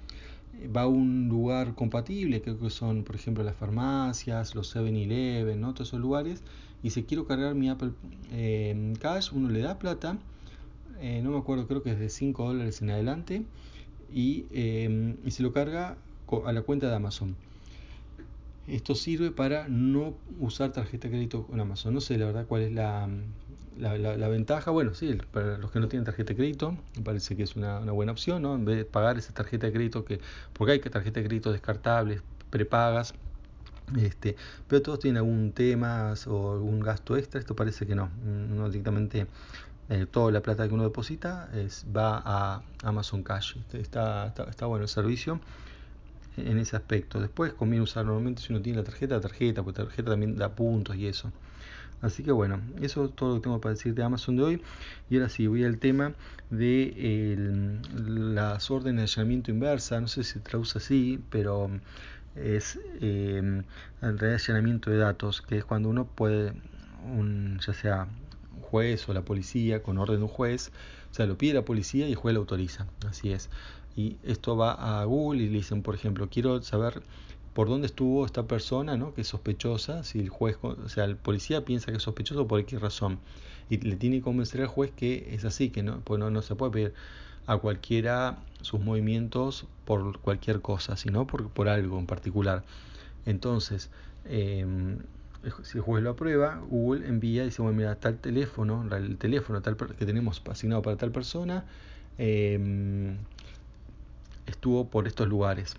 va 0.75 0.83
a 0.83 0.87
un 0.87 1.29
lugar 1.29 1.75
compatible, 1.75 2.41
creo 2.43 2.59
que 2.59 2.71
son, 2.71 3.05
por 3.05 3.17
ejemplo, 3.17 3.43
las 3.45 3.57
farmacias, 3.57 4.55
los 4.55 4.75
7-Eleven, 4.75 5.61
¿no? 5.61 5.75
todos 5.75 5.89
esos 5.89 6.01
lugares, 6.01 6.43
y 6.83 6.91
si 6.91 7.05
quiero 7.05 7.27
cargar 7.27 7.55
mi 7.55 7.69
Apple 7.69 7.93
eh, 8.33 8.95
Cash, 9.01 9.31
uno 9.33 9.49
le 9.51 9.61
da 9.61 9.79
plata, 9.79 10.19
eh, 11.01 11.21
no 11.23 11.31
me 11.31 11.39
acuerdo, 11.39 11.67
creo 11.67 11.83
que 11.83 11.91
es 11.91 11.99
de 11.99 12.09
5 12.09 12.47
dólares 12.47 12.83
en 12.83 12.91
adelante, 12.91 13.43
y, 14.13 14.47
eh, 14.53 15.17
y 15.25 15.31
se 15.31 15.43
lo 15.43 15.53
carga 15.53 15.97
a 16.45 16.53
la 16.53 16.63
cuenta 16.63 16.89
de 16.89 16.95
Amazon. 16.95 17.37
Esto 18.67 18.95
sirve 18.95 19.31
para 19.31 19.69
no 19.69 20.15
usar 20.41 20.73
tarjeta 20.73 21.09
de 21.09 21.15
crédito 21.15 21.47
con 21.47 21.61
Amazon. 21.61 21.93
No 21.93 22.01
sé 22.01 22.17
la 22.17 22.25
verdad 22.25 22.47
cuál 22.47 22.63
es 22.63 22.73
la, 22.73 23.09
la, 23.79 23.97
la, 23.99 24.29
ventaja. 24.29 24.71
Bueno, 24.71 24.95
sí, 24.95 25.19
para 25.33 25.59
los 25.59 25.71
que 25.71 25.81
no 25.81 25.89
tienen 25.89 26.05
tarjeta 26.05 26.29
de 26.31 26.37
crédito, 26.37 26.77
me 26.97 27.03
parece 27.03 27.37
que 27.37 27.43
es 27.43 27.57
una, 27.57 27.81
buena 27.81 28.13
opción, 28.13 28.43
¿no? 28.43 28.55
En 28.55 28.65
vez 28.65 28.77
de 28.77 28.85
pagar 28.85 29.19
esa 29.19 29.33
tarjeta 29.33 29.67
de 29.67 29.73
crédito, 29.73 30.05
que 30.05 30.21
porque 30.53 30.73
hay 30.73 30.81
que 30.81 30.91
tarjeta 30.91 31.21
de 31.21 31.27
crédito 31.27 31.53
descartables, 31.53 32.23
prepagas, 32.51 33.15
este, 34.01 34.37
pero 34.69 34.83
todos 34.83 35.01
tienen 35.01 35.19
algún 35.19 35.53
tema 35.53 36.15
o 36.27 36.53
algún 36.53 36.81
gasto 36.81 37.17
extra. 37.17 37.41
Esto 37.41 37.55
parece 37.57 37.87
que 37.87 37.95
no. 37.95 38.11
No 38.25 38.69
directamente 38.69 39.27
eh, 39.91 40.07
toda 40.11 40.33
la 40.33 40.41
plata 40.41 40.67
que 40.67 40.75
uno 40.75 40.85
deposita 40.85 41.51
es, 41.55 41.87
va 41.95 42.23
a 42.25 42.63
Amazon 42.83 43.23
Cash. 43.23 43.57
Está, 43.73 44.27
está, 44.27 44.45
está 44.45 44.67
bueno 44.67 44.85
el 44.85 44.89
servicio 44.89 45.41
en 46.37 46.59
ese 46.59 46.77
aspecto. 46.77 47.21
Después 47.21 47.53
conviene 47.53 47.83
usar 47.83 48.05
normalmente 48.05 48.43
si 48.43 48.53
uno 48.53 48.63
tiene 48.63 48.79
la 48.79 48.85
tarjeta, 48.85 49.17
la 49.17 49.21
tarjeta, 49.21 49.63
porque 49.63 49.83
la 49.83 49.89
tarjeta 49.89 50.11
también 50.13 50.37
da 50.37 50.55
puntos 50.55 50.97
y 50.97 51.07
eso. 51.07 51.31
Así 52.01 52.23
que 52.23 52.33
bueno, 52.33 52.61
eso 52.81 53.07
es 53.07 53.15
todo 53.15 53.31
lo 53.31 53.35
que 53.37 53.43
tengo 53.43 53.61
para 53.61 53.75
decir 53.75 53.95
de 53.95 54.03
Amazon 54.03 54.37
de 54.37 54.43
hoy. 54.43 54.63
Y 55.11 55.17
ahora 55.17 55.29
sí, 55.29 55.47
voy 55.47 55.65
al 55.65 55.79
tema 55.79 56.13
de 56.51 57.33
el, 57.33 58.35
las 58.35 58.71
órdenes 58.71 58.97
de 58.97 59.21
allanamiento 59.21 59.51
inversa. 59.51 60.01
No 60.01 60.09
sé 60.09 60.25
si 60.25 60.35
se 60.35 60.41
traduce 60.41 60.79
así, 60.79 61.21
pero 61.31 61.71
es 62.37 62.79
eh, 63.01 63.63
el 64.03 64.25
allanamiento 64.25 64.91
de 64.91 64.99
datos, 64.99 65.41
que 65.43 65.59
es 65.59 65.65
cuando 65.65 65.89
uno 65.89 66.07
puede, 66.07 66.53
un, 67.05 67.59
ya 67.65 67.73
sea 67.73 68.09
un 68.55 68.61
juez 68.63 69.09
o 69.09 69.15
la 69.15 69.23
policía, 69.23 69.83
con 69.83 69.99
orden 69.99 70.19
de 70.19 70.23
un 70.25 70.29
juez, 70.29 70.73
o 71.11 71.15
sea, 71.15 71.27
lo 71.27 71.39
pide 71.39 71.55
la 71.55 71.65
policía 71.65 72.07
y 72.09 72.11
el 72.11 72.17
juez 72.17 72.35
lo 72.35 72.41
autoriza. 72.41 72.87
Así 73.07 73.33
es 73.33 73.49
y 73.97 74.17
esto 74.25 74.57
va 74.57 75.01
a 75.01 75.05
Google 75.05 75.43
y 75.43 75.47
le 75.49 75.59
dicen, 75.59 75.83
por 75.83 75.95
ejemplo, 75.95 76.29
quiero 76.29 76.61
saber 76.63 77.03
por 77.55 77.69
dónde 77.69 77.87
estuvo 77.87 78.27
esta 78.27 78.43
persona, 78.43 78.97
¿no? 78.97 79.15
que 79.15 79.21
es 79.23 79.29
sospechosa, 79.29 80.03
si 80.03 80.19
el 80.19 80.29
juez, 80.29 80.59
o 80.63 80.89
sea, 80.89 81.05
el 81.05 81.17
policía 81.17 81.65
piensa 81.65 81.93
que 81.93 81.99
es 81.99 82.03
sospechoso 82.03 82.47
por 82.49 82.65
qué 82.67 82.79
razón, 82.79 83.21
y 83.71 83.79
le 83.79 83.97
tiene 83.97 84.17
que 84.17 84.23
convencer 84.23 84.61
al 84.61 84.67
juez 84.67 84.91
que 84.91 85.35
es 85.35 85.45
así, 85.45 85.71
que 85.71 85.83
no, 85.83 86.01
pues 86.01 86.19
no, 86.19 86.31
no 86.31 86.43
se 86.43 86.57
puede 86.57 86.73
pedir 86.73 86.95
a 87.47 87.57
cualquiera 87.59 88.39
sus 88.61 88.81
movimientos 88.81 89.67
por 89.85 90.19
cualquier 90.19 90.61
cosa, 90.61 90.97
sino 90.97 91.27
por, 91.27 91.49
por 91.49 91.69
algo 91.69 91.99
en 91.99 92.07
particular. 92.07 92.65
Entonces, 93.25 93.91
eh, 94.25 94.67
si 95.63 95.79
el 95.79 95.85
juez 95.85 96.03
lo 96.03 96.11
aprueba, 96.11 96.61
Google 96.69 97.07
envía 97.07 97.43
y 97.43 97.47
dice, 97.47 97.63
bueno, 97.63 97.77
mira, 97.77 97.95
tal 97.97 98.19
teléfono, 98.19 98.85
el 98.97 99.17
teléfono 99.17 99.63
tal 99.63 99.77
que 99.77 100.07
tenemos 100.07 100.43
asignado 100.51 100.83
para 100.83 100.97
tal 100.97 101.13
persona, 101.13 101.65
eh, 102.19 103.17
estuvo 104.47 104.89
por 104.89 105.07
estos 105.07 105.29
lugares 105.29 105.77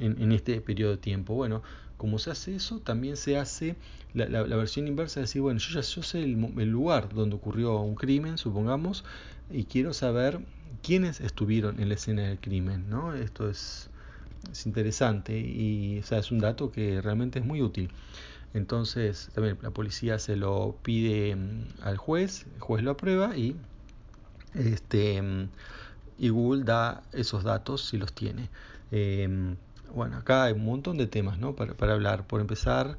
en, 0.00 0.20
en, 0.20 0.32
este 0.32 0.60
periodo 0.60 0.92
de 0.92 0.98
tiempo. 0.98 1.34
Bueno, 1.34 1.62
como 1.96 2.18
se 2.18 2.30
hace 2.30 2.56
eso, 2.56 2.80
también 2.80 3.16
se 3.16 3.38
hace 3.38 3.76
la, 4.14 4.26
la, 4.26 4.56
versión 4.56 4.86
inversa, 4.88 5.20
de 5.20 5.24
decir, 5.24 5.42
bueno, 5.42 5.58
yo 5.58 5.74
ya 5.74 5.80
yo 5.80 6.02
sé 6.02 6.22
el, 6.22 6.70
lugar 6.70 7.12
donde 7.12 7.36
ocurrió 7.36 7.80
un 7.80 7.94
crimen, 7.94 8.38
supongamos, 8.38 9.04
y 9.50 9.64
quiero 9.64 9.92
saber 9.92 10.40
quiénes 10.82 11.20
estuvieron 11.20 11.80
en 11.80 11.88
la 11.88 11.94
escena 11.94 12.22
del 12.22 12.38
crimen, 12.38 12.88
¿no? 12.88 13.14
Esto 13.14 13.48
es, 13.48 13.90
es 14.50 14.66
interesante 14.66 15.38
y 15.38 15.98
o 16.00 16.02
sea, 16.02 16.18
es 16.18 16.30
un 16.30 16.38
dato 16.40 16.70
que 16.70 17.00
realmente 17.00 17.38
es 17.38 17.44
muy 17.44 17.62
útil. 17.62 17.90
Entonces, 18.54 19.30
también 19.34 19.58
la 19.62 19.70
policía 19.70 20.18
se 20.18 20.36
lo 20.36 20.76
pide 20.82 21.34
mm, 21.34 21.82
al 21.82 21.96
juez, 21.96 22.46
el 22.54 22.60
juez 22.60 22.84
lo 22.84 22.92
aprueba 22.92 23.36
y 23.36 23.56
este 24.54 25.20
mm, 25.22 25.48
y 26.18 26.28
Google 26.28 26.64
da 26.64 27.02
esos 27.12 27.42
datos 27.44 27.84
si 27.84 27.98
los 27.98 28.12
tiene. 28.12 28.48
Eh, 28.92 29.56
bueno, 29.94 30.16
acá 30.16 30.44
hay 30.44 30.52
un 30.52 30.64
montón 30.64 30.96
de 30.96 31.06
temas 31.06 31.38
¿no? 31.38 31.54
para, 31.54 31.74
para 31.74 31.94
hablar. 31.94 32.26
Por 32.26 32.40
empezar, 32.40 32.96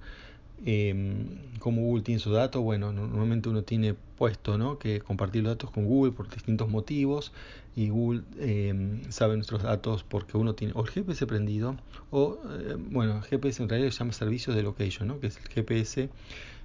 eh, 0.66 1.16
cómo 1.60 1.82
Google 1.82 2.04
tiene 2.04 2.20
sus 2.20 2.34
datos. 2.34 2.62
Bueno, 2.62 2.92
normalmente 2.92 3.50
uno 3.50 3.64
tiene 3.64 3.96
puesto 4.18 4.58
¿no? 4.58 4.80
que 4.80 5.02
compartir 5.02 5.44
los 5.44 5.54
datos 5.54 5.72
con 5.72 5.86
Google 5.86 6.12
por 6.12 6.30
distintos 6.30 6.70
motivos 6.70 7.32
y 7.75 7.90
Google 7.90 8.22
eh, 8.38 9.02
sabe 9.10 9.36
nuestros 9.36 9.64
datos 9.64 10.04
porque 10.04 10.38
uno 10.38 10.56
tiene 10.56 10.74
o 10.75 10.82
el 10.82 10.90
GPS 10.90 11.28
prendido 11.28 11.75
o, 12.10 12.40
eh, 12.50 12.78
bueno, 12.78 13.22
GPS 13.22 13.62
en 13.62 13.70
realidad 13.70 13.92
se 13.92 14.00
llama 14.00 14.14
servicio 14.14 14.54
de 14.54 14.64
location, 14.64 15.10
¿no? 15.10 15.20
que 15.20 15.28
es 15.28 15.38
el 15.38 15.50
GPS 15.50 16.10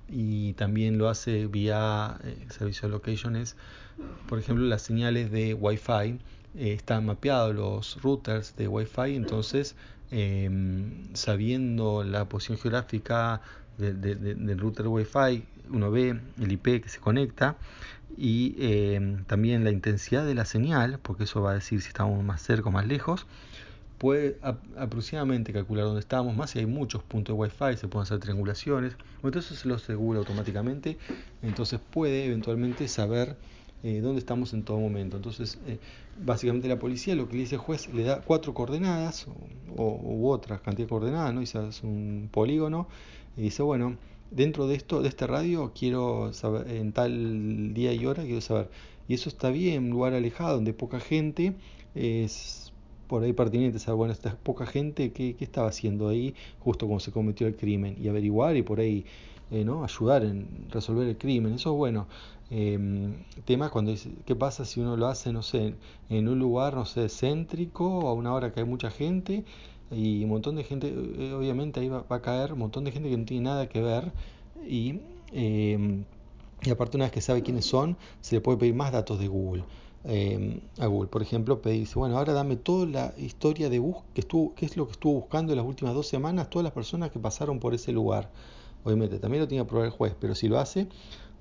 y 0.08 0.54
también 0.54 0.99
lo 0.99 1.08
hace 1.08 1.46
vía 1.46 2.18
eh, 2.25 2.46
servicio 2.50 2.88
de 2.88 2.92
location 2.92 3.37
es, 3.37 3.56
por 4.28 4.38
ejemplo, 4.38 4.64
las 4.64 4.82
señales 4.82 5.30
de 5.30 5.54
Wi-Fi 5.54 6.18
eh, 6.56 6.72
están 6.72 7.06
mapeados 7.06 7.54
los 7.54 8.02
routers 8.02 8.56
de 8.56 8.68
Wi-Fi, 8.68 9.14
entonces 9.14 9.76
eh, 10.10 10.50
sabiendo 11.14 12.04
la 12.04 12.24
posición 12.28 12.58
geográfica 12.58 13.40
de, 13.78 13.94
de, 13.94 14.14
de, 14.14 14.34
del 14.34 14.58
router 14.58 14.86
Wi-Fi, 14.88 15.44
uno 15.70 15.90
ve 15.90 16.20
el 16.40 16.52
IP 16.52 16.82
que 16.82 16.88
se 16.88 16.98
conecta 16.98 17.56
y 18.16 18.54
eh, 18.58 19.18
también 19.26 19.64
la 19.64 19.70
intensidad 19.70 20.26
de 20.26 20.34
la 20.34 20.44
señal, 20.44 20.98
porque 21.02 21.24
eso 21.24 21.42
va 21.42 21.52
a 21.52 21.54
decir 21.54 21.80
si 21.80 21.88
estamos 21.88 22.22
más 22.22 22.42
cerca 22.42 22.68
o 22.68 22.72
más 22.72 22.86
lejos, 22.86 23.26
puede 23.98 24.38
aproximadamente 24.76 25.52
calcular 25.52 25.84
dónde 25.84 26.00
estamos, 26.00 26.34
más 26.34 26.50
si 26.50 26.58
hay 26.58 26.66
muchos 26.66 27.02
puntos 27.02 27.34
de 27.34 27.40
Wi-Fi, 27.40 27.76
se 27.76 27.88
pueden 27.88 28.04
hacer 28.04 28.18
triangulaciones, 28.18 28.94
entonces 29.22 29.58
se 29.58 29.68
lo 29.68 29.74
asegura 29.74 30.18
automáticamente, 30.18 30.98
entonces 31.42 31.80
puede 31.92 32.24
eventualmente 32.24 32.88
saber 32.88 33.36
eh, 33.82 34.00
dónde 34.00 34.18
estamos 34.18 34.52
en 34.52 34.62
todo 34.62 34.78
momento. 34.78 35.16
Entonces, 35.16 35.58
eh, 35.66 35.78
básicamente 36.22 36.68
la 36.68 36.78
policía 36.78 37.14
lo 37.14 37.28
que 37.28 37.34
le 37.34 37.40
dice 37.40 37.54
el 37.54 37.60
juez 37.60 37.92
le 37.92 38.02
da 38.04 38.20
cuatro 38.20 38.52
coordenadas 38.54 39.26
o, 39.26 39.82
o, 39.82 40.00
u 40.02 40.28
otra 40.30 40.58
cantidad 40.58 40.87
de 40.87 40.90
coordenadas, 40.90 41.34
¿no? 41.34 41.42
Y 41.42 41.46
se 41.46 41.58
hace 41.58 41.87
un 41.87 42.28
polígono 42.30 42.88
y 43.37 43.42
dice, 43.42 43.62
bueno, 43.62 43.96
dentro 44.30 44.66
de 44.66 44.76
esto, 44.76 45.02
de 45.02 45.08
este 45.08 45.26
radio, 45.26 45.72
quiero 45.75 46.32
saber, 46.32 46.68
en 46.68 46.92
tal 46.92 47.75
día 47.75 47.92
y 47.92 48.06
hora, 48.06 48.22
quiero 48.25 48.40
saber. 48.40 48.70
Y 49.08 49.14
eso 49.14 49.28
está 49.28 49.50
bien, 49.50 49.84
un 49.84 49.90
lugar 49.90 50.14
alejado, 50.14 50.56
donde 50.56 50.72
poca 50.72 51.00
gente, 51.00 51.54
es 51.94 52.72
por 53.08 53.25
ahí 53.25 53.32
pertinente 53.32 53.78
saber, 53.78 53.96
bueno, 53.96 54.12
esta 54.12 54.37
poca 54.37 54.66
gente, 54.66 55.12
¿qué, 55.12 55.34
qué 55.34 55.44
estaba 55.44 55.68
haciendo 55.68 56.08
ahí 56.08 56.34
justo 56.60 56.87
cuando 56.87 57.00
se 57.00 57.10
cometió 57.10 57.46
el 57.46 57.56
crimen? 57.56 57.96
Y 58.00 58.08
averiguar 58.08 58.56
y 58.56 58.62
por 58.62 58.78
ahí 58.78 59.04
eh, 59.50 59.64
¿no? 59.64 59.85
ayudar 59.85 60.25
en 60.25 60.66
resolver 60.71 61.09
el 61.09 61.19
crimen. 61.19 61.54
Eso 61.54 61.73
es 61.73 61.76
bueno. 61.76 62.07
Eh, 62.50 62.78
temas 63.45 63.71
cuando 63.71 63.92
dice, 63.92 64.11
¿qué 64.26 64.35
pasa 64.35 64.64
si 64.64 64.80
uno 64.80 64.97
lo 64.97 65.07
hace, 65.07 65.33
no 65.33 65.42
sé, 65.42 65.75
en 66.09 66.28
un 66.28 66.38
lugar, 66.38 66.75
no 66.75 66.85
sé, 66.85 67.09
céntrico, 67.09 68.09
a 68.09 68.12
una 68.12 68.35
hora 68.35 68.52
que 68.52 68.61
hay 68.61 68.66
mucha 68.66 68.90
gente 68.90 69.45
y 69.90 70.25
un 70.25 70.30
montón 70.30 70.57
de 70.57 70.64
gente, 70.64 70.88
eh, 70.88 71.33
obviamente 71.33 71.80
ahí 71.80 71.88
va, 71.88 72.02
va, 72.02 72.16
a 72.16 72.23
caer 72.23 72.52
un 72.52 72.61
montón 72.61 72.85
de 72.85 72.92
gente 72.92 73.09
que 73.09 73.16
no 73.16 73.25
tiene 73.25 73.45
nada 73.45 73.69
que 73.69 73.80
ver 73.80 74.12
y, 74.66 75.00
eh, 75.33 76.04
y 76.62 76.71
aparte 76.71 76.97
una 76.97 77.07
vez 77.07 77.12
que 77.12 77.21
sabe 77.21 77.42
quiénes 77.42 77.64
son, 77.66 77.97
se 78.21 78.37
le 78.37 78.40
puede 78.40 78.59
pedir 78.59 78.75
más 78.75 78.92
datos 78.92 79.19
de 79.19 79.28
Google. 79.28 79.64
eh, 80.04 80.61
a 80.78 80.87
Google. 80.87 81.09
Por 81.09 81.23
ejemplo, 81.23 81.61
dice, 81.64 81.99
bueno, 81.99 82.16
ahora 82.19 82.33
dame 82.33 82.57
toda 82.57 82.87
la 82.87 83.14
historia 83.19 83.69
de 83.69 83.78
bus 83.78 83.97
que 84.14 84.23
estuvo, 84.23 84.54
qué 84.54 84.66
es 84.66 84.76
lo 84.76 84.87
que 84.87 84.92
estuvo 84.92 85.14
buscando 85.14 85.52
en 85.52 85.59
las 85.59 85.66
últimas 85.66 85.95
dos 85.95 86.07
semanas, 86.09 86.49
todas 86.50 86.64
las 86.64 86.73
personas 86.73 87.11
que 87.11 87.19
pasaron 87.19 87.59
por 87.61 87.75
ese 87.75 87.92
lugar. 87.92 88.30
Obviamente, 88.84 89.18
también 89.18 89.42
lo 89.42 89.49
tiene 89.49 89.64
que 89.64 89.68
probar 89.68 89.87
el 89.87 89.92
juez, 89.92 90.14
pero 90.18 90.34
si 90.34 90.49
lo 90.49 90.58
hace, 90.58 90.88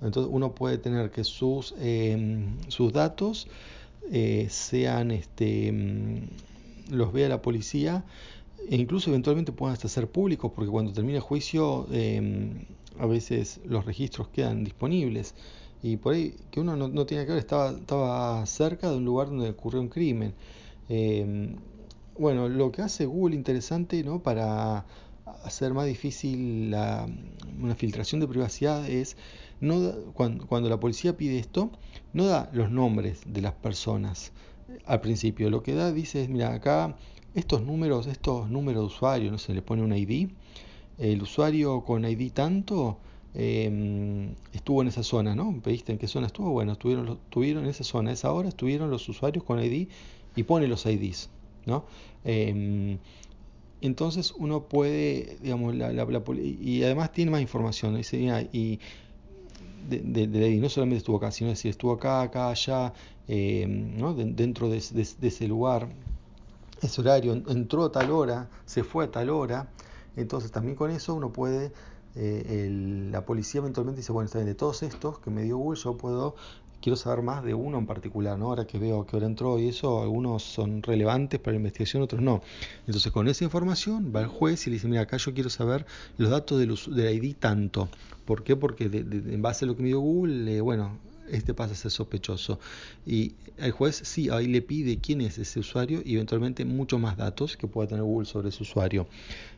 entonces 0.02 0.32
uno 0.34 0.56
puede 0.56 0.78
tener 0.78 1.12
que 1.12 1.24
sus, 1.24 1.74
em, 1.80 2.58
sus 2.68 2.94
datos 2.94 3.48
eh, 4.12 4.48
sean, 4.50 5.12
este, 5.12 5.68
em, 5.68 6.28
los 6.90 7.14
vea 7.14 7.30
la 7.30 7.42
policía 7.42 8.04
e 8.70 8.76
incluso 8.76 9.10
eventualmente 9.10 9.52
puedan 9.52 9.74
hasta 9.74 9.88
ser 9.88 10.10
públicos, 10.10 10.52
porque 10.56 10.70
cuando 10.72 10.94
termina 10.94 11.18
el 11.18 11.24
juicio 11.24 11.88
em, 11.92 12.66
a 13.00 13.06
veces 13.06 13.62
los 13.66 13.86
registros 13.86 14.28
quedan 14.30 14.64
disponibles. 14.64 15.36
Y 15.82 15.98
por 15.98 16.14
ahí, 16.14 16.36
que 16.52 16.60
uno 16.60 16.76
no, 16.76 17.06
tiene 17.06 17.26
que 17.26 17.32
ver, 17.32 17.40
estaba, 17.40 17.72
estaba 17.72 18.46
cerca 18.46 18.90
de 18.92 18.98
un 18.98 19.06
lugar 19.06 19.30
donde 19.30 19.50
ocurrió 19.50 19.80
un 19.82 19.88
crimen. 19.90 20.34
bueno, 22.18 22.50
lo 22.50 22.72
que 22.72 22.82
hace 22.82 23.06
Google 23.06 23.36
interesante 23.36 24.04
¿no? 24.04 24.22
para 24.22 24.86
hacer 25.44 25.74
más 25.74 25.86
difícil 25.86 26.72
la, 26.72 27.08
una 27.62 27.76
filtración 27.76 28.22
de 28.22 28.28
privacidad 28.28 28.88
es 28.90 29.18
no 29.62 29.94
cuando, 30.14 30.70
la 30.70 30.80
policía 30.80 31.18
pide 31.18 31.40
esto, 31.40 31.72
no 32.14 32.26
da 32.26 32.50
los 32.54 32.72
nombres 32.72 33.22
de 33.26 33.42
las 33.42 33.54
personas 33.54 34.32
al 34.86 35.02
principio. 35.02 35.50
Lo 35.50 35.64
que 35.64 35.74
da 35.74 35.92
dice 35.92 36.24
es, 36.24 36.30
mira, 36.30 36.54
acá 36.54 36.96
estos 37.36 37.62
números, 37.62 38.08
estos 38.08 38.50
números 38.50 38.84
de 38.84 38.88
usuario, 38.88 39.32
no 39.32 39.38
se 39.38 39.54
le 39.54 39.62
pone 39.62 39.84
un 39.84 39.94
ID, 39.96 40.30
el 40.98 41.22
usuario 41.22 41.82
con 41.84 42.06
ID 42.06 42.32
tanto 42.32 42.98
em, 43.34 44.34
estuvo 44.54 44.82
en 44.82 44.88
esa 44.88 45.04
zona, 45.04 45.36
¿no? 45.36 45.60
¿Pediste 45.62 45.92
en 45.92 45.98
qué 45.98 46.08
zona 46.08 46.28
estuvo? 46.28 46.52
Bueno, 46.52 46.74
estuvieron, 46.74 47.10
estuvieron 47.10 47.64
en 47.64 47.70
esa 47.70 47.84
zona, 47.84 48.12
esa 48.12 48.32
hora 48.32 48.50
estuvieron 48.50 48.90
los 48.90 49.08
usuarios 49.08 49.44
con 49.44 49.64
ID 49.64 49.88
y 50.36 50.44
pone 50.44 50.68
los 50.68 50.86
IDs, 50.86 51.30
¿no? 51.66 51.86
Em, 52.24 52.98
entonces 53.82 54.34
uno 54.38 54.64
puede, 54.64 55.38
digamos, 55.42 55.76
la, 55.76 55.92
y 56.36 56.84
además 56.84 57.12
tiene 57.12 57.32
más 57.32 57.42
información, 57.42 57.96
dice, 57.96 58.18
y 58.52 58.80
de, 59.90 60.28
de, 60.28 60.58
no 60.58 60.70
solamente 60.70 60.98
estuvo 60.98 61.18
acá, 61.18 61.32
sino 61.32 61.50
decir, 61.50 61.72
estuvo 61.72 61.94
acá, 61.94 62.22
acá, 62.22 62.50
allá, 62.50 62.94
eh, 63.28 63.66
¿no? 63.68 64.14
dentro 64.14 64.70
de, 64.70 64.78
ese 64.78 65.48
lugar, 65.48 65.88
ese 66.82 67.02
horario, 67.02 67.34
entró 67.34 67.86
a 67.86 67.92
tal 67.92 68.12
hora, 68.12 68.50
se 68.66 68.84
fue 68.84 69.06
a 69.06 69.12
tal 69.12 69.30
hora, 69.30 69.70
entonces 70.16 70.52
también 70.52 70.76
con 70.76 70.92
eso 70.92 71.16
uno 71.16 71.32
puede, 71.32 71.72
eh, 72.16 73.08
la 73.12 73.26
policía 73.26 73.60
eventualmente 73.60 74.02
dice, 74.02 74.12
bueno, 74.12 74.26
está 74.26 74.40
bien, 74.40 74.48
de 74.48 74.56
todos 74.56 74.84
estos 74.84 75.20
que 75.20 75.30
me 75.30 75.44
dio 75.44 75.58
Google, 75.58 75.80
yo 75.80 75.98
puedo 75.98 76.36
quiero 76.82 76.96
saber 76.96 77.24
más 77.24 77.44
de 77.44 77.54
uno 77.54 77.78
en 77.78 77.86
particular, 77.86 78.38
¿no? 78.38 78.48
Ahora 78.48 78.66
que 78.66 78.80
veo 78.80 79.06
que 79.06 79.16
ahora 79.16 79.28
entró 79.28 79.60
y 79.60 79.68
eso, 79.68 80.02
algunos 80.02 80.44
son 80.44 80.84
relevantes 80.84 81.40
para 81.40 81.54
la 81.54 81.58
investigación, 81.58 82.04
otros 82.04 82.22
no. 82.22 82.42
Entonces 82.88 83.12
con 83.12 83.28
esa 83.28 83.44
información 83.44 84.12
va 84.16 84.22
el 84.22 84.28
juez 84.28 84.66
y 84.68 84.70
le 84.70 84.76
dice, 84.76 84.88
mira, 84.88 85.02
acá 85.02 85.18
yo 85.18 85.34
quiero 85.34 85.50
saber 85.50 85.86
los 86.18 86.30
datos 86.30 86.60
del, 86.60 86.76
del 86.96 87.24
ID 87.24 87.36
tanto. 87.38 87.90
¿Por 88.26 88.44
qué? 88.44 88.56
Porque 88.56 88.86
en 88.86 89.42
base 89.42 89.66
a 89.66 89.68
lo 89.68 89.76
que 89.76 89.82
me 89.82 89.90
dio 89.90 90.00
Google, 90.00 90.62
bueno, 90.62 90.98
este 91.32 91.54
pasa 91.54 91.74
a 91.74 91.76
ser 91.76 91.92
sospechoso. 91.92 92.60
Y 93.06 93.34
el 93.58 93.72
juez 93.72 94.02
sí, 94.04 94.30
ahí 94.30 94.48
le 94.48 94.62
pide 94.62 95.00
quién 95.00 95.22
es 95.22 95.38
ese 95.38 95.60
usuario 95.60 96.02
y 96.04 96.16
eventualmente 96.16 96.66
muchos 96.66 97.00
más 97.00 97.18
datos 97.18 97.58
que 97.58 97.68
pueda 97.68 97.88
tener 97.88 98.04
Google 98.04 98.26
sobre 98.26 98.50
ese 98.50 98.64
usuario. 98.64 99.08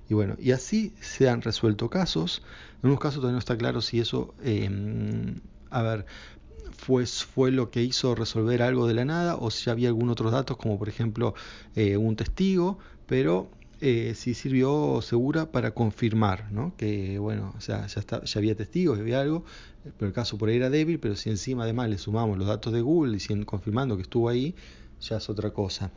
Y 0.10 0.14
bueno, 0.14 0.36
y 0.40 0.52
así 0.52 0.94
se 1.00 1.30
han 1.30 1.42
resuelto 1.42 1.90
casos. 1.90 2.42
En 2.84 2.90
unos 2.90 3.00
casos 3.00 3.18
todavía 3.18 3.34
no 3.34 3.40
está 3.40 3.58
claro 3.58 3.82
si 3.82 4.00
eso, 4.00 4.34
eh, 4.44 4.70
a 5.70 5.82
ver, 5.82 6.06
fue, 6.72 7.06
fue 7.06 7.52
lo 7.52 7.70
que 7.72 7.84
hizo 7.84 8.16
resolver 8.16 8.62
algo 8.62 8.88
de 8.88 8.94
la 8.94 9.06
nada 9.06 9.36
o 9.36 9.52
si 9.52 9.70
había 9.70 9.90
algún 9.90 10.10
otro 10.10 10.32
datos 10.32 10.58
como 10.58 10.78
por 10.78 10.90
ejemplo 10.90 11.34
eh, 11.76 11.98
un 11.98 12.16
testigo, 12.16 12.80
pero 13.06 13.50
eh, 13.82 14.14
sí 14.16 14.36
sirvió 14.36 15.02
segura 15.02 15.52
para 15.52 15.72
confirmar, 15.72 16.52
¿no? 16.52 16.76
Que 16.78 17.18
bueno, 17.18 17.54
o 17.58 17.62
sea, 17.62 17.88
ya, 17.88 18.00
está, 18.00 18.24
ya 18.24 18.40
había 18.40 18.56
testigos, 18.56 19.00
había 19.00 19.22
algo, 19.22 19.44
pero 19.98 20.08
el 20.08 20.14
caso 20.14 20.38
por 20.38 20.50
ahí 20.50 20.58
era 20.58 20.70
débil, 20.70 21.00
pero 21.00 21.16
si 21.16 21.32
encima 21.32 21.64
además 21.64 21.90
le 21.90 21.98
sumamos 21.98 22.38
los 22.38 22.48
datos 22.48 22.74
de 22.74 22.82
Google 22.82 23.14
diciendo, 23.14 23.46
confirmando 23.46 23.96
que 23.96 24.04
estuvo 24.04 24.30
ahí, 24.30 24.56
ya 25.02 25.18
es 25.18 25.30
otra 25.30 25.52
cosa. 25.52 25.92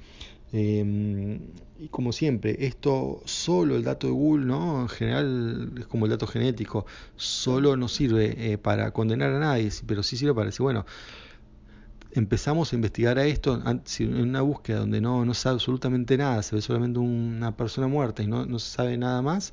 Em, 0.53 1.41
y 1.81 1.89
como 1.89 2.13
siempre, 2.13 2.57
esto 2.67 3.23
solo 3.25 3.77
el 3.77 3.83
dato 3.85 4.07
de 4.07 4.13
Google, 4.13 4.47
¿no? 4.47 4.83
En 4.83 4.89
general 4.89 5.73
es 5.79 5.87
como 5.87 6.07
el 6.07 6.11
dato 6.11 6.27
genético, 6.27 6.87
solo 7.17 7.77
no 7.77 7.89
sirve 7.89 8.53
eh, 8.53 8.59
para 8.59 8.93
condenar 8.93 9.33
a 9.33 9.41
nadie, 9.41 9.71
pero 9.87 10.03
sí 10.03 10.17
sirve 10.17 10.35
para 10.35 10.47
decir, 10.47 10.63
bueno, 10.63 10.87
empezamos 12.13 12.73
a 12.73 12.77
investigar 12.77 13.19
a 13.19 13.27
esto 13.27 13.61
en 13.99 14.15
una 14.15 14.43
búsqueda 14.43 14.79
donde 14.79 15.01
no, 15.01 15.25
no 15.25 15.35
sabe 15.35 15.55
absolutamente 15.55 16.17
nada, 16.17 16.43
se 16.43 16.55
ve 16.55 16.63
solamente 16.63 17.01
una 17.01 17.57
persona 17.57 17.89
muerta 17.89 18.23
y 18.23 18.29
no, 18.29 18.47
no 18.47 18.59
se 18.61 18.71
sabe 18.71 18.97
nada 18.97 19.21
más, 19.23 19.53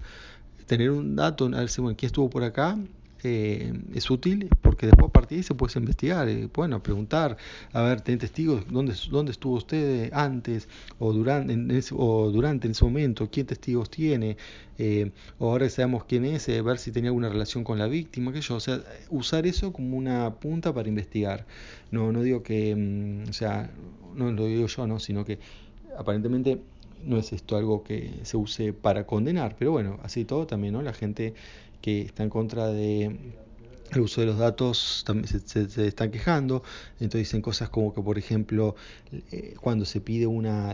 tener 0.68 0.92
un 0.92 1.16
dato, 1.16 1.46
a 1.46 1.50
ver 1.50 1.70
si, 1.70 1.82
bueno, 1.82 1.98
quién 1.98 2.08
estuvo 2.08 2.30
por 2.30 2.44
acá, 2.44 2.78
eh, 3.24 3.74
es 3.94 4.10
útil 4.10 4.50
porque 4.62 4.88
después 4.88 5.10
a 5.10 5.12
partir 5.12 5.38
de 5.38 5.40
ahí 5.42 5.44
se 5.44 5.54
puede 5.56 5.78
investigar, 5.78 6.28
eh, 6.30 6.50
bueno, 6.54 6.82
preguntar, 6.82 7.38
a 7.74 7.82
ver, 7.82 8.02
tener 8.02 8.20
testigos, 8.20 8.66
¿dónde, 8.70 8.94
dónde 9.10 9.32
estuvo 9.32 9.56
usted 9.56 10.12
antes 10.14 10.68
o 11.00 11.14
durante, 11.14 11.54
en 11.54 11.72
ese, 11.72 11.94
o 11.98 12.32
durante 12.32 12.68
ese 12.68 12.84
momento? 12.84 13.30
¿Quién 13.32 13.46
testigos 13.46 13.90
tiene? 13.90 14.38
Eh, 14.78 15.12
o 15.40 15.52
ahora 15.52 15.70
sabemos 15.70 16.06
quién 16.06 16.26
es, 16.26 16.48
ver 16.48 16.78
si 16.78 16.92
tenía 16.92 17.10
alguna 17.10 17.30
relación 17.30 17.64
con 17.64 17.78
la 17.78 17.88
víctima, 17.88 18.34
que 18.34 18.42
yo, 18.42 18.56
o 18.56 18.60
sea, 18.60 18.82
usar 19.10 19.46
eso 19.46 19.72
como 19.74 19.98
una 19.98 20.36
punta 20.36 20.74
para 20.74 20.90
investigar. 20.90 21.46
No, 21.92 22.12
no 22.12 22.24
digo 22.24 22.44
que, 22.44 22.76
mm, 22.76 23.30
o 23.30 23.34
sea, 23.34 23.72
no 24.16 24.32
lo 24.32 24.46
digo 24.46 24.68
yo, 24.68 24.88
no, 24.88 25.00
sino 25.00 25.26
que 25.26 25.40
aparentemente 25.98 26.60
no 27.06 27.18
es 27.18 27.34
esto 27.34 27.58
algo 27.58 27.84
que 27.84 28.12
se 28.24 28.38
use 28.38 28.74
para 28.74 29.06
condenar, 29.06 29.56
pero 29.58 29.72
bueno, 29.72 30.00
así 30.04 30.26
todo 30.26 30.48
también, 30.48 30.74
¿no? 30.74 30.82
La 30.82 30.94
gente 30.94 31.34
que 31.82 32.02
está 32.02 32.24
en 32.24 32.30
contra 32.30 32.68
de 32.68 33.16
el 33.92 34.02
uso 34.02 34.22
de 34.22 34.28
los 34.28 34.38
datos 34.38 35.04
también 35.06 35.28
se, 35.28 35.88
están 35.88 36.12
quejando, 36.12 36.64
entonces 36.94 37.28
dicen 37.28 37.42
cosas 37.42 37.70
como 37.70 37.94
que, 37.94 38.02
por 38.02 38.18
ejemplo, 38.18 38.76
eh, 39.32 39.56
cuando 39.60 39.86
se 39.86 40.00
pide 40.00 40.28
una, 40.28 40.74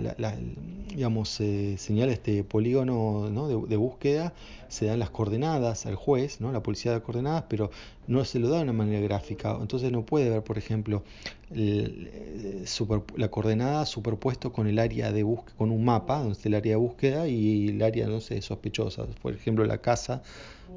digamos, 0.90 1.40
eh, 1.42 1.76
señala 1.80 2.12
este 2.12 2.44
polígono 2.44 3.30
¿no? 3.32 3.48
de, 3.48 3.76
búsqueda, 3.76 4.34
se 4.68 4.86
dan 4.86 5.00
las 5.00 5.10
coordenadas 5.10 5.86
al 5.86 5.96
juez, 5.96 6.42
¿no? 6.42 6.52
la 6.52 6.62
policía 6.62 6.92
da 6.92 7.00
coordenadas, 7.00 7.46
pero 7.50 7.72
no 8.08 8.24
se 8.26 8.40
lo 8.40 8.50
da 8.50 8.58
de 8.58 8.64
una 8.64 8.74
manera 8.74 9.00
gráfica, 9.02 9.58
entonces 9.60 9.92
no 9.92 10.06
puede 10.06 10.30
ver, 10.30 10.44
por 10.44 10.58
ejemplo, 10.58 11.04
la 11.50 13.28
coordenada 13.30 13.86
superpuesto 13.86 14.52
con 14.52 14.68
el 14.68 14.80
área 14.80 15.12
de 15.12 15.24
búsqueda, 15.24 15.56
con 15.58 15.72
un 15.72 15.84
mapa, 15.86 16.20
donde 16.20 16.34
está 16.34 16.50
el 16.50 16.56
área 16.56 16.72
de 16.72 16.78
búsqueda 16.78 17.28
y 17.28 17.70
el 17.70 17.82
área, 17.82 18.08
no 18.08 18.22
sé, 18.22 18.42
sospechosa, 18.42 19.06
por 19.22 19.34
ejemplo, 19.34 19.66
la 19.66 19.80
casa 19.80 20.22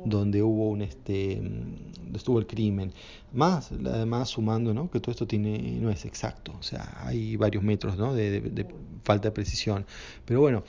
donde 0.04 0.42
hubo 0.42 0.70
un 0.70 0.82
este 0.82 1.40
estuvo 2.14 2.38
el 2.38 2.46
crimen. 2.46 2.92
Más 3.32 3.72
además 3.72 4.30
sumando 4.30 4.74
¿no? 4.74 4.90
que 4.90 5.00
todo 5.00 5.12
esto 5.12 5.26
tiene 5.26 5.78
no 5.80 5.90
es 5.90 6.04
exacto. 6.04 6.52
O 6.58 6.62
sea 6.62 6.98
hay 7.04 7.36
varios 7.36 7.62
metros 7.62 7.96
¿no? 7.96 8.14
de, 8.14 8.66
falta 9.04 9.28
de 9.28 9.32
precisión. 9.32 9.86
Pero 10.24 10.40
bueno 10.40 10.64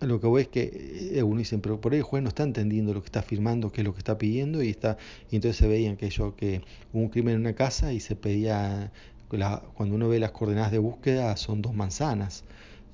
lo 0.00 0.20
que 0.20 0.26
voy 0.26 0.42
es 0.42 0.48
que 0.48 1.10
eh, 1.14 1.22
uno 1.22 1.38
dice 1.38 1.58
pero 1.58 1.80
por 1.80 1.92
ahí 1.92 1.98
el 1.98 2.04
juez 2.04 2.22
no 2.22 2.28
está 2.28 2.42
entendiendo 2.42 2.92
lo 2.92 3.00
que 3.00 3.06
está 3.06 3.20
afirmando 3.20 3.72
qué 3.72 3.80
es 3.80 3.86
lo 3.86 3.92
que 3.92 3.98
está 3.98 4.18
pidiendo 4.18 4.62
y 4.62 4.70
está 4.70 4.98
y 5.30 5.36
entonces 5.36 5.56
se 5.56 5.68
veían 5.68 5.96
que 5.96 6.10
yo 6.10 6.36
que 6.36 6.62
hubo 6.92 7.02
un 7.02 7.08
crimen 7.08 7.34
en 7.34 7.40
una 7.40 7.54
casa 7.54 7.92
y 7.92 8.00
se 8.00 8.16
pedía 8.16 8.92
cuando 9.28 9.94
uno 9.94 10.08
ve 10.08 10.20
las 10.20 10.32
coordenadas 10.32 10.70
de 10.70 10.78
búsqueda 10.78 11.36
son 11.36 11.62
dos 11.62 11.74
manzanas 11.74 12.44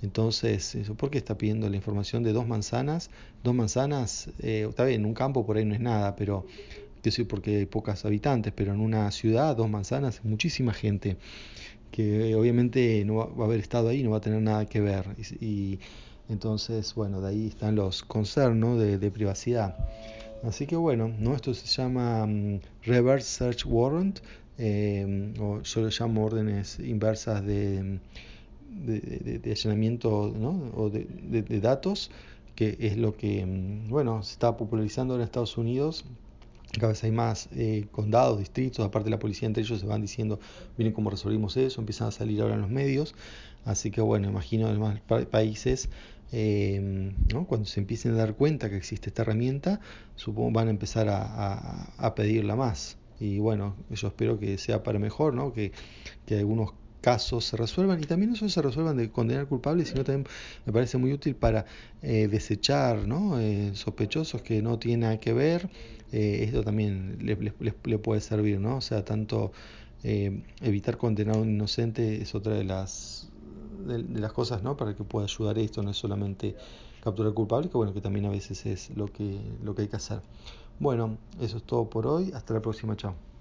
entonces, 0.03 0.77
¿por 0.97 1.11
qué 1.11 1.19
está 1.19 1.39
pidiendo 1.39 1.71
la 1.71 1.77
información 1.77 2.25
de 2.25 2.33
dos 2.33 2.47
manzanas? 2.47 3.09
Dos 3.45 3.55
manzanas, 3.55 4.31
eh, 4.41 4.67
está 4.69 4.85
bien, 4.85 5.03
en 5.03 5.07
un 5.07 5.15
campo 5.15 5.47
por 5.47 5.57
ahí 5.57 5.65
no 5.65 5.75
es 5.75 5.81
nada, 5.81 6.17
pero 6.17 6.45
decir 7.03 7.29
porque 7.29 7.59
hay 7.59 7.67
pocas 7.67 8.05
habitantes, 8.05 8.53
pero 8.55 8.75
en 8.75 8.81
una 8.81 9.11
ciudad, 9.13 9.57
dos 9.57 9.71
manzanas, 9.71 10.25
muchísima 10.25 10.73
gente 10.73 11.17
que 11.93 12.35
obviamente 12.35 13.05
no 13.05 13.17
va, 13.17 13.45
a 13.45 13.47
haber 13.47 13.61
estado 13.61 13.89
ahí, 13.91 14.03
no 14.03 14.11
va 14.11 14.17
a 14.19 14.21
tener 14.21 14.43
nada 14.43 14.67
que 14.67 14.81
ver. 14.81 15.05
Entonces, 16.33 16.95
bueno, 16.95 17.21
de 17.21 17.29
ahí 17.29 17.47
están 17.49 17.77
los 17.77 18.03
concernos 18.03 18.81
de, 18.81 19.11
privacidad. 19.11 19.77
Así 20.45 20.67
que 20.67 20.77
bueno, 20.77 21.13
¿no? 21.19 21.35
esto 21.35 21.55
se 21.55 21.67
llama 21.67 22.27
mm, 22.27 22.61
Reverse 22.83 23.29
Search 23.29 23.65
Warrant, 23.67 24.21
eh, 24.59 25.35
o 25.41 25.63
yo 25.63 25.81
lo 25.81 25.89
llamo 25.89 26.25
órdenes 26.25 26.79
inversas 26.81 27.45
de 27.45 28.01
de, 28.75 29.51
allanamiento 29.51 30.11
o 30.11 30.91
de, 30.91 31.61
datos, 31.61 32.11
que 32.55 32.77
es 32.81 32.97
lo 32.97 33.17
que 33.17 33.45
mm, 33.45 33.89
bueno, 33.89 34.23
se 34.23 34.33
está 34.33 34.57
popularizando 34.57 35.15
en 35.15 35.23
Estados 35.23 35.57
Unidos. 35.57 36.05
Cada 36.73 36.89
vez 36.89 37.05
hay 37.05 37.13
más 37.13 37.49
eh, 37.55 37.87
condados, 37.93 38.39
distritos, 38.39 38.85
aparte 38.85 39.07
de 39.07 39.11
la 39.11 39.19
policía 39.19 39.47
entre 39.47 39.63
ellos 39.63 39.81
se 39.81 39.87
van 39.87 40.01
diciendo, 40.01 40.41
miren 40.79 40.95
cómo 40.95 41.11
resolvimos 41.11 41.57
eso, 41.59 41.81
empiezan 41.81 42.09
a 42.09 42.11
salir 42.13 42.41
ahora 42.41 42.55
en 42.55 42.63
los 42.63 42.71
medios. 42.71 43.15
Así 43.65 43.91
que 43.91 44.01
bueno, 44.01 44.29
imagino 44.29 44.71
en 44.71 44.81
más 44.81 45.01
países, 45.27 45.91
em, 46.33 47.15
cuando 47.47 47.67
se 47.67 47.81
empiecen 47.81 48.13
a 48.13 48.17
dar 48.17 48.35
cuenta 48.35 48.71
que 48.71 48.77
existe 48.77 49.11
esta 49.11 49.23
herramienta, 49.23 49.81
supongo 50.17 50.51
van 50.53 50.69
a 50.69 50.71
empezar 50.71 51.07
a, 51.11 52.15
pedirla 52.17 52.57
más. 52.57 52.97
Y 53.21 53.39
bueno, 53.39 53.77
yo 53.91 54.09
espero 54.09 54.39
que 54.39 54.59
sea 54.59 54.83
para 54.83 54.99
mejor, 54.99 55.35
¿no? 55.35 55.53
que, 55.53 55.73
algunos 56.31 56.73
casos 57.03 57.45
se 57.45 57.57
resuelvan 57.57 58.01
y 58.01 58.07
también 58.07 58.33
eso 58.33 58.49
se 58.49 58.63
resuelvan 58.63 58.97
de 58.97 59.11
condenar 59.11 59.47
culpables, 59.47 59.89
sino 59.89 60.05
también 60.05 60.27
me 60.65 60.73
parece 60.73 60.97
muy 60.97 61.13
útil 61.13 61.35
para 61.35 61.67
eh, 62.01 62.29
desechar 62.31 63.07
¿no? 63.07 63.39
Eh, 63.41 63.73
sospechosos 63.75 64.41
que 64.41 64.63
no 64.63 64.79
tienen 64.79 65.01
nada 65.01 65.21
que 65.21 65.35
ver. 65.35 65.69
Eh, 66.13 66.45
esto 66.45 66.63
también 66.63 67.19
le, 67.21 67.37
le, 67.61 67.99
puede 67.99 68.21
servir, 68.21 68.61
¿no? 68.61 68.77
O 68.77 68.81
sea, 68.81 69.05
tanto 69.05 69.53
evitar 70.05 70.97
condenar 70.97 71.37
a 71.37 71.39
un 71.39 71.51
inocente 71.51 72.21
es 72.21 72.35
otra 72.35 72.55
de 72.55 72.65
las 72.65 73.32
de, 73.83 74.21
las 74.21 74.33
cosas, 74.33 74.63
¿no? 74.63 74.77
Para 74.77 74.95
que 74.95 75.05
pueda 75.05 75.27
ayudar 75.27 75.59
esto, 75.59 75.83
no 75.83 75.91
es 75.91 75.97
solamente 75.97 76.57
capturar 77.03 77.33
culpable, 77.35 77.69
que 77.69 77.77
bueno, 77.77 77.93
que 77.93 78.01
también 78.01 78.27
a 78.27 78.31
veces 78.31 78.65
es 78.67 78.91
lo 78.97 79.07
que, 79.07 79.41
lo 79.63 79.75
que 79.75 79.83
hay 79.83 79.89
que 79.89 79.97
hacer. 79.97 80.21
Bueno, 80.79 81.19
eso 81.41 81.59
es 81.59 81.63
todo 81.65 81.89
por 81.89 82.07
hoy. 82.07 82.33
Hasta 82.35 82.55
la 82.55 82.61
próxima. 82.61 82.97
Chao. 82.97 83.32